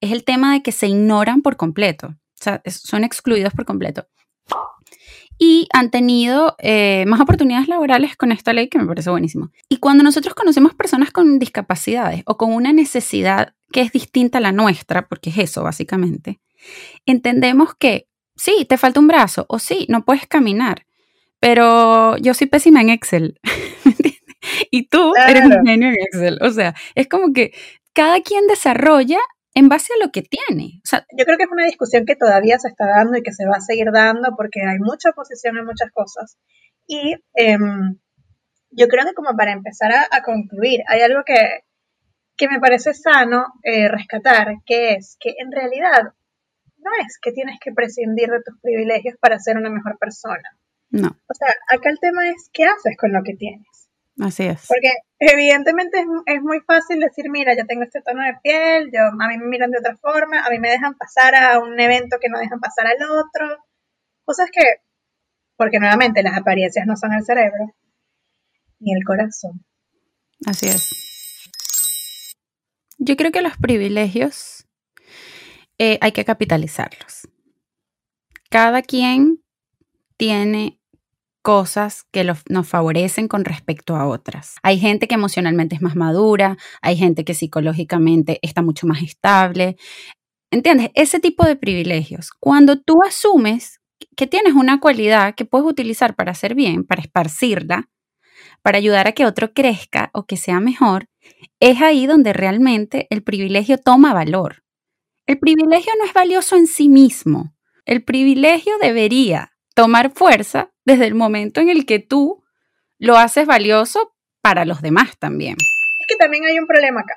es 0.00 0.12
el 0.12 0.24
tema 0.24 0.52
de 0.54 0.62
que 0.62 0.72
se 0.72 0.88
ignoran 0.88 1.40
por 1.40 1.56
completo. 1.56 2.08
O 2.08 2.42
sea, 2.42 2.60
son 2.66 3.04
excluidos 3.04 3.52
por 3.52 3.64
completo 3.64 4.06
y 5.38 5.68
han 5.72 5.90
tenido 5.90 6.54
eh, 6.58 7.04
más 7.06 7.20
oportunidades 7.20 7.68
laborales 7.68 8.16
con 8.16 8.32
esta 8.32 8.52
ley 8.52 8.68
que 8.68 8.78
me 8.78 8.86
parece 8.86 9.10
buenísimo. 9.10 9.50
Y 9.68 9.78
cuando 9.78 10.04
nosotros 10.04 10.34
conocemos 10.34 10.74
personas 10.74 11.10
con 11.10 11.38
discapacidades 11.38 12.22
o 12.26 12.36
con 12.36 12.52
una 12.52 12.72
necesidad 12.72 13.54
que 13.72 13.80
es 13.80 13.92
distinta 13.92 14.38
a 14.38 14.40
la 14.40 14.52
nuestra, 14.52 15.08
porque 15.08 15.30
es 15.30 15.38
eso 15.38 15.62
básicamente, 15.62 16.40
entendemos 17.06 17.74
que 17.74 18.08
sí, 18.36 18.66
te 18.68 18.78
falta 18.78 19.00
un 19.00 19.08
brazo 19.08 19.46
o 19.48 19.58
sí, 19.58 19.86
no 19.88 20.04
puedes 20.04 20.26
caminar, 20.26 20.86
pero 21.40 22.16
yo 22.18 22.34
soy 22.34 22.46
pésima 22.46 22.80
en 22.80 22.90
Excel. 22.90 23.40
y 24.70 24.86
tú 24.86 25.12
eres 25.28 25.44
un 25.44 25.66
genio 25.66 25.88
en 25.88 25.94
Excel. 25.94 26.38
O 26.42 26.50
sea, 26.50 26.74
es 26.94 27.08
como 27.08 27.32
que 27.32 27.52
cada 27.92 28.20
quien 28.20 28.46
desarrolla 28.46 29.18
en 29.54 29.68
base 29.68 29.92
a 29.94 30.04
lo 30.04 30.10
que 30.10 30.22
tiene. 30.22 30.80
O 30.84 30.86
sea, 30.86 31.06
yo 31.16 31.24
creo 31.24 31.36
que 31.36 31.44
es 31.44 31.50
una 31.50 31.66
discusión 31.66 32.04
que 32.06 32.16
todavía 32.16 32.58
se 32.58 32.68
está 32.68 32.86
dando 32.86 33.18
y 33.18 33.22
que 33.22 33.32
se 33.32 33.46
va 33.46 33.56
a 33.56 33.60
seguir 33.60 33.90
dando 33.92 34.34
porque 34.36 34.60
hay 34.60 34.78
mucha 34.78 35.10
oposición 35.10 35.58
en 35.58 35.66
muchas 35.66 35.90
cosas. 35.92 36.38
Y 36.86 37.14
em, 37.34 37.98
yo 38.70 38.88
creo 38.88 39.04
que 39.04 39.14
como 39.14 39.36
para 39.36 39.52
empezar 39.52 39.92
a, 39.92 40.22
concluir, 40.22 40.80
hay 40.88 41.02
algo 41.02 41.22
que, 41.24 41.60
que 42.36 42.48
me 42.48 42.60
parece 42.60 42.94
sano 42.94 43.46
eh, 43.62 43.88
rescatar, 43.88 44.54
que 44.64 44.94
es 44.94 45.16
que 45.20 45.34
en 45.38 45.52
realidad 45.52 46.14
no 46.78 46.90
es 47.06 47.18
que 47.20 47.32
tienes 47.32 47.58
que 47.60 47.72
prescindir 47.72 48.28
de 48.28 48.42
tus 48.42 48.58
privilegios 48.60 49.16
para 49.20 49.38
ser 49.38 49.56
una 49.56 49.70
mejor 49.70 49.98
persona. 49.98 50.56
No. 50.90 51.08
O 51.08 51.34
sea, 51.34 51.48
acá 51.68 51.90
el 51.90 52.00
tema 52.00 52.28
es 52.28 52.50
qué 52.52 52.64
haces 52.64 52.96
con 52.98 53.12
lo 53.12 53.22
que 53.22 53.34
tienes. 53.34 53.66
Así 54.20 54.44
es. 54.44 54.66
Porque 54.68 54.92
evidentemente 55.18 56.04
es, 56.26 56.42
muy 56.42 56.60
fácil 56.60 57.00
decir, 57.00 57.30
mira, 57.30 57.56
yo 57.56 57.64
tengo 57.66 57.82
este 57.82 58.02
tono 58.02 58.22
de 58.22 58.34
piel, 58.42 58.90
yo, 58.92 59.00
a 59.00 59.28
mí 59.28 59.38
me 59.38 59.46
miran 59.46 59.70
de 59.70 59.78
otra 59.78 59.96
forma, 59.96 60.44
a 60.44 60.50
mí 60.50 60.58
me 60.58 60.70
dejan 60.70 60.94
pasar 60.96 61.34
a 61.34 61.58
un 61.58 61.78
evento 61.80 62.18
que 62.20 62.28
no 62.28 62.38
dejan 62.38 62.60
pasar 62.60 62.86
al 62.86 63.02
otro. 63.02 63.64
Cosas 64.24 64.50
que, 64.52 64.62
porque 65.56 65.78
nuevamente 65.78 66.22
las 66.22 66.36
apariencias 66.36 66.86
no 66.86 66.96
son 66.96 67.12
el 67.14 67.24
cerebro, 67.24 67.74
ni 68.80 68.94
el 68.94 69.04
corazón. 69.04 69.64
Así 70.46 70.66
es. 70.66 70.90
Yo 72.98 73.16
creo 73.16 73.32
que 73.32 73.42
los 73.42 73.56
privilegios 73.56 74.66
eh, 75.78 75.98
hay 76.00 76.12
que 76.12 76.24
capitalizarlos. 76.24 77.28
Cada 78.50 78.82
quien 78.82 79.42
tiene 80.16 80.81
cosas 81.42 82.04
que 82.12 82.24
nos 82.24 82.68
favorecen 82.68 83.28
con 83.28 83.44
respecto 83.44 83.96
a 83.96 84.06
otras. 84.06 84.56
Hay 84.62 84.78
gente 84.78 85.08
que 85.08 85.14
emocionalmente 85.14 85.74
es 85.74 85.82
más 85.82 85.96
madura, 85.96 86.56
hay 86.80 86.96
gente 86.96 87.24
que 87.24 87.34
psicológicamente 87.34 88.38
está 88.42 88.62
mucho 88.62 88.86
más 88.86 89.02
estable. 89.02 89.76
¿Entiendes? 90.50 90.90
Ese 90.94 91.20
tipo 91.20 91.44
de 91.44 91.56
privilegios. 91.56 92.30
Cuando 92.38 92.80
tú 92.80 93.02
asumes 93.06 93.80
que 94.16 94.26
tienes 94.26 94.54
una 94.54 94.80
cualidad 94.80 95.34
que 95.34 95.44
puedes 95.44 95.66
utilizar 95.66 96.14
para 96.14 96.32
hacer 96.32 96.54
bien, 96.54 96.84
para 96.84 97.02
esparcirla, 97.02 97.88
para 98.62 98.78
ayudar 98.78 99.08
a 99.08 99.12
que 99.12 99.26
otro 99.26 99.52
crezca 99.52 100.10
o 100.14 100.24
que 100.26 100.36
sea 100.36 100.60
mejor, 100.60 101.06
es 101.60 101.80
ahí 101.80 102.06
donde 102.06 102.32
realmente 102.32 103.06
el 103.10 103.22
privilegio 103.22 103.78
toma 103.78 104.12
valor. 104.12 104.62
El 105.26 105.38
privilegio 105.38 105.92
no 105.98 106.04
es 106.04 106.12
valioso 106.12 106.56
en 106.56 106.66
sí 106.66 106.88
mismo. 106.88 107.54
El 107.84 108.04
privilegio 108.04 108.74
debería 108.80 109.51
tomar 109.74 110.10
fuerza 110.10 110.70
desde 110.84 111.06
el 111.06 111.14
momento 111.14 111.60
en 111.60 111.68
el 111.68 111.86
que 111.86 111.98
tú 111.98 112.42
lo 112.98 113.16
haces 113.16 113.46
valioso 113.46 114.14
para 114.40 114.64
los 114.64 114.82
demás 114.82 115.18
también. 115.18 115.56
Es 115.98 116.06
que 116.06 116.16
también 116.16 116.44
hay 116.44 116.58
un 116.58 116.66
problema 116.66 117.00
acá. 117.00 117.16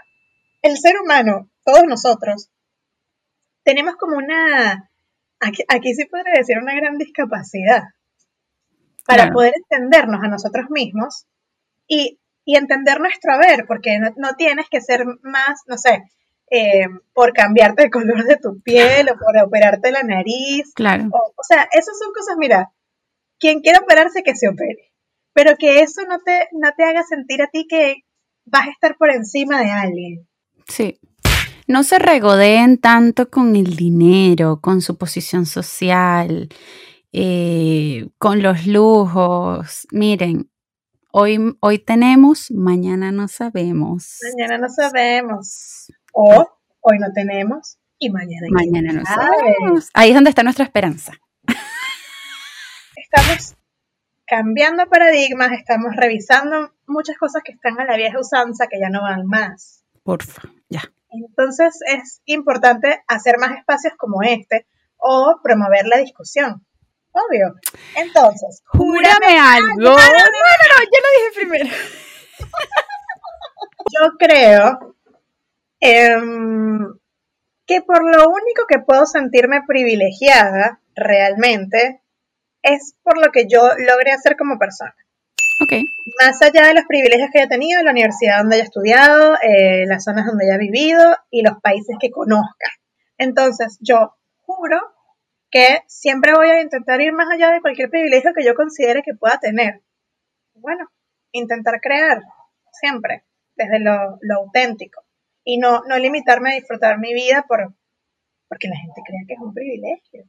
El 0.61 0.77
ser 0.77 0.95
humano, 0.99 1.49
todos 1.63 1.83
nosotros, 1.87 2.49
tenemos 3.63 3.95
como 3.95 4.17
una, 4.17 4.89
aquí, 5.39 5.63
aquí 5.67 5.93
sí 5.93 6.05
podría 6.05 6.33
decir 6.37 6.57
una 6.57 6.75
gran 6.75 6.97
discapacidad 6.97 7.83
para 9.05 9.31
poder 9.31 9.53
entendernos 9.55 10.23
a 10.23 10.27
nosotros 10.27 10.65
mismos 10.69 11.27
y, 11.87 12.19
entender 12.47 12.99
nuestro 12.99 13.33
haber, 13.33 13.65
porque 13.67 13.97
no, 13.99 14.35
tienes 14.37 14.67
que 14.69 14.79
ser 14.79 15.03
más, 15.23 15.61
no 15.67 15.77
sé, 15.77 16.03
eh, 16.51 16.87
por 17.13 17.33
cambiarte 17.33 17.83
el 17.83 17.89
color 17.89 18.23
de 18.25 18.37
tu 18.37 18.61
piel 18.61 19.09
o 19.09 19.17
por 19.17 19.37
operarte 19.37 19.91
la 19.91 20.03
nariz. 20.03 20.73
Claro. 20.73 21.05
O, 21.11 21.33
o 21.35 21.43
sea, 21.47 21.67
esas 21.71 21.97
son 21.97 22.13
cosas, 22.13 22.35
mira, 22.37 22.71
quien 23.39 23.61
quiera 23.61 23.79
operarse 23.79 24.23
que 24.23 24.35
se 24.35 24.47
opere, 24.47 24.91
pero 25.33 25.57
que 25.57 25.81
eso 25.81 26.01
no 26.07 26.19
te, 26.19 26.47
no 26.53 26.71
te 26.75 26.83
haga 26.83 27.03
sentir 27.03 27.41
a 27.41 27.47
ti 27.47 27.67
que 27.69 27.97
vas 28.45 28.67
a 28.67 28.71
estar 28.71 28.97
por 28.97 29.11
encima 29.11 29.61
de 29.61 29.71
alguien. 29.71 30.27
Sí. 30.67 30.99
No 31.67 31.83
se 31.83 31.97
regodeen 31.97 32.77
tanto 32.77 33.29
con 33.29 33.55
el 33.55 33.75
dinero, 33.75 34.59
con 34.61 34.81
su 34.81 34.97
posición 34.97 35.47
social, 35.47 36.47
eh, 37.11 38.07
con 38.19 38.43
los 38.43 38.67
lujos. 38.67 39.87
Miren, 39.91 40.51
hoy, 41.11 41.39
hoy 41.61 41.79
tenemos, 41.79 42.51
mañana 42.51 43.11
no 43.11 43.27
sabemos. 43.27 44.19
Mañana 44.35 44.59
no 44.59 44.69
sabemos. 44.69 45.91
O 46.17 46.47
hoy 46.79 46.97
no 46.99 47.11
tenemos 47.13 47.77
y 47.99 48.09
mañana, 48.09 48.47
mañana 48.49 48.93
no 48.93 49.05
sabemos. 49.05 49.89
Ahí 49.93 50.09
es 50.09 50.15
donde 50.15 50.29
está 50.29 50.43
nuestra 50.43 50.63
esperanza 50.65 51.13
estamos 53.15 53.55
cambiando 54.25 54.87
paradigmas, 54.87 55.51
estamos 55.51 55.95
revisando 55.95 56.71
muchas 56.87 57.17
cosas 57.17 57.41
que 57.43 57.53
están 57.53 57.79
a 57.79 57.85
la 57.85 57.97
vieja 57.97 58.19
usanza 58.19 58.67
que 58.67 58.79
ya 58.79 58.89
no 58.89 59.01
van 59.01 59.25
más. 59.25 59.83
Porfa, 60.03 60.41
ya. 60.69 60.81
Entonces 61.09 61.79
es 61.87 62.21
importante 62.25 63.03
hacer 63.07 63.37
más 63.37 63.57
espacios 63.57 63.93
como 63.97 64.21
este 64.23 64.67
o 64.97 65.39
promover 65.41 65.85
la 65.87 65.97
discusión. 65.97 66.65
Obvio. 67.11 67.55
Entonces, 67.95 68.61
júrame 68.65 69.39
algo. 69.39 69.75
No, 69.77 69.95
no, 69.95 69.95
no, 69.95 70.77
yo 70.81 70.99
lo 71.01 71.09
dije 71.15 71.31
primero. 71.35 71.69
yo 73.93 74.11
creo 74.19 74.94
em, 75.85 76.79
que 77.65 77.81
por 77.81 78.03
lo 78.03 78.29
único 78.29 78.65
que 78.67 78.79
puedo 78.79 79.05
sentirme 79.05 79.61
privilegiada 79.67 80.81
realmente 80.95 82.01
es 82.61 82.95
por 83.03 83.17
lo 83.23 83.31
que 83.31 83.47
yo 83.47 83.69
logré 83.77 84.11
hacer 84.11 84.35
como 84.37 84.57
persona. 84.57 84.95
Okay. 85.65 85.83
Más 86.21 86.41
allá 86.41 86.67
de 86.67 86.73
los 86.73 86.85
privilegios 86.85 87.29
que 87.31 87.39
haya 87.39 87.47
tenido, 87.47 87.81
la 87.81 87.91
universidad 87.91 88.39
donde 88.39 88.57
haya 88.57 88.65
estudiado, 88.65 89.37
eh, 89.41 89.85
las 89.87 90.03
zonas 90.03 90.25
donde 90.25 90.45
haya 90.45 90.57
vivido 90.57 91.15
y 91.29 91.43
los 91.43 91.61
países 91.61 91.95
que 91.99 92.11
conozca. 92.11 92.67
Entonces, 93.17 93.77
yo 93.79 94.15
juro 94.41 94.79
que 95.49 95.83
siempre 95.87 96.33
voy 96.33 96.49
a 96.49 96.61
intentar 96.61 96.99
ir 96.99 97.13
más 97.13 97.27
allá 97.31 97.51
de 97.51 97.61
cualquier 97.61 97.89
privilegio 97.89 98.33
que 98.35 98.43
yo 98.43 98.55
considere 98.55 99.03
que 99.03 99.13
pueda 99.13 99.39
tener. 99.39 99.81
Bueno, 100.53 100.89
intentar 101.31 101.79
crear, 101.79 102.21
siempre, 102.73 103.23
desde 103.55 103.79
lo, 103.79 104.19
auténtico. 104.35 105.04
Y 105.45 105.57
no, 105.57 105.83
no 105.87 105.97
limitarme 105.97 106.51
a 106.51 106.55
disfrutar 106.55 106.99
mi 106.99 107.13
vida 107.13 107.45
por, 107.47 107.73
porque 108.49 108.67
la 108.67 108.77
gente 108.77 109.01
crea 109.05 109.21
que 109.27 109.33
es 109.33 109.39
un 109.39 109.53
privilegio. 109.53 110.25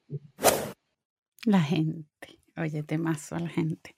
La 1.45 1.61
gente. 1.61 2.39
Oye, 2.57 2.83
temazo 2.83 3.37
a 3.37 3.41
la 3.41 3.49
gente. 3.49 3.95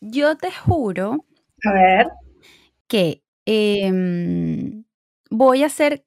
Yo 0.00 0.36
te 0.36 0.50
juro. 0.52 1.26
A 1.64 1.72
ver. 1.72 2.08
Que 2.88 3.22
em, 3.46 4.84
voy 5.30 5.64
a 5.64 5.68
ser 5.68 6.04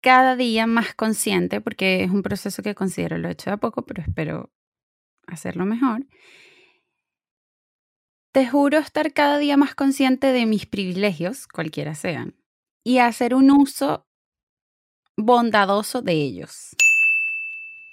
cada 0.00 0.36
día 0.36 0.66
más 0.66 0.94
consciente, 0.94 1.60
porque 1.60 2.04
es 2.04 2.10
un 2.10 2.22
proceso 2.22 2.62
que 2.62 2.74
considero 2.74 3.18
lo 3.18 3.28
he 3.28 3.32
hecho 3.32 3.50
de 3.50 3.54
a 3.54 3.56
poco, 3.58 3.84
pero 3.84 4.02
espero 4.02 4.52
hacerlo 5.26 5.64
mejor. 5.64 6.06
Te 8.32 8.46
juro 8.46 8.78
estar 8.78 9.12
cada 9.12 9.38
día 9.38 9.56
más 9.56 9.74
consciente 9.74 10.32
de 10.32 10.46
mis 10.46 10.66
privilegios, 10.66 11.48
cualquiera 11.48 11.94
sean, 11.94 12.36
y 12.84 12.98
hacer 12.98 13.34
un 13.34 13.50
uso 13.50 14.06
bondadoso 15.16 16.02
de 16.02 16.12
ellos. 16.12 16.76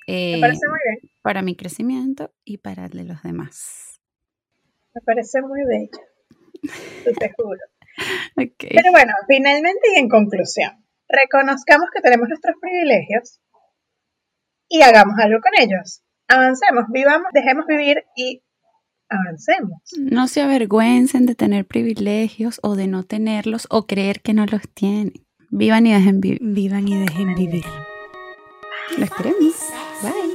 Me 0.08 0.38
parece 0.40 0.68
muy 0.68 0.80
bien 0.86 1.12
para 1.26 1.42
mi 1.42 1.56
crecimiento 1.56 2.32
y 2.44 2.60
para 2.60 2.86
el 2.86 2.92
de 2.92 3.04
los 3.04 3.24
demás. 3.24 4.00
Me 4.94 5.02
parece 5.02 5.42
muy 5.42 5.60
bello, 5.66 5.90
te 7.20 7.34
juro. 7.36 7.60
Pero 8.36 8.92
bueno, 8.92 9.12
finalmente 9.28 9.80
y 9.96 10.00
en 10.00 10.08
conclusión, 10.08 10.86
reconozcamos 11.10 11.90
que 11.92 12.02
tenemos 12.02 12.30
nuestros 12.30 12.56
privilegios 12.62 13.42
y 14.70 14.84
hagamos 14.84 15.16
algo 15.18 15.40
con 15.42 15.54
ellos. 15.60 16.04
Avancemos, 16.28 16.86
vivamos, 16.90 17.28
dejemos 17.34 17.66
vivir 17.66 18.06
y 18.16 18.44
avancemos. 19.10 19.80
No 19.98 20.28
se 20.28 20.42
avergüencen 20.42 21.26
de 21.26 21.36
tener 21.36 21.66
privilegios 21.66 22.60
o 22.64 22.76
de 22.76 22.88
no 22.88 23.04
tenerlos 23.04 23.68
o 23.70 23.86
creer 23.86 24.22
que 24.22 24.34
no 24.34 24.46
los 24.46 24.62
tienen. 24.74 25.14
Vivan 25.50 25.86
y 25.88 25.94
dejen, 25.94 26.22
vivan 26.22 26.88
y 26.88 27.00
dejen 27.00 27.36
vivir. 27.36 27.66
Los 28.98 29.10
queremos. 29.12 29.56
Bye. 30.02 30.35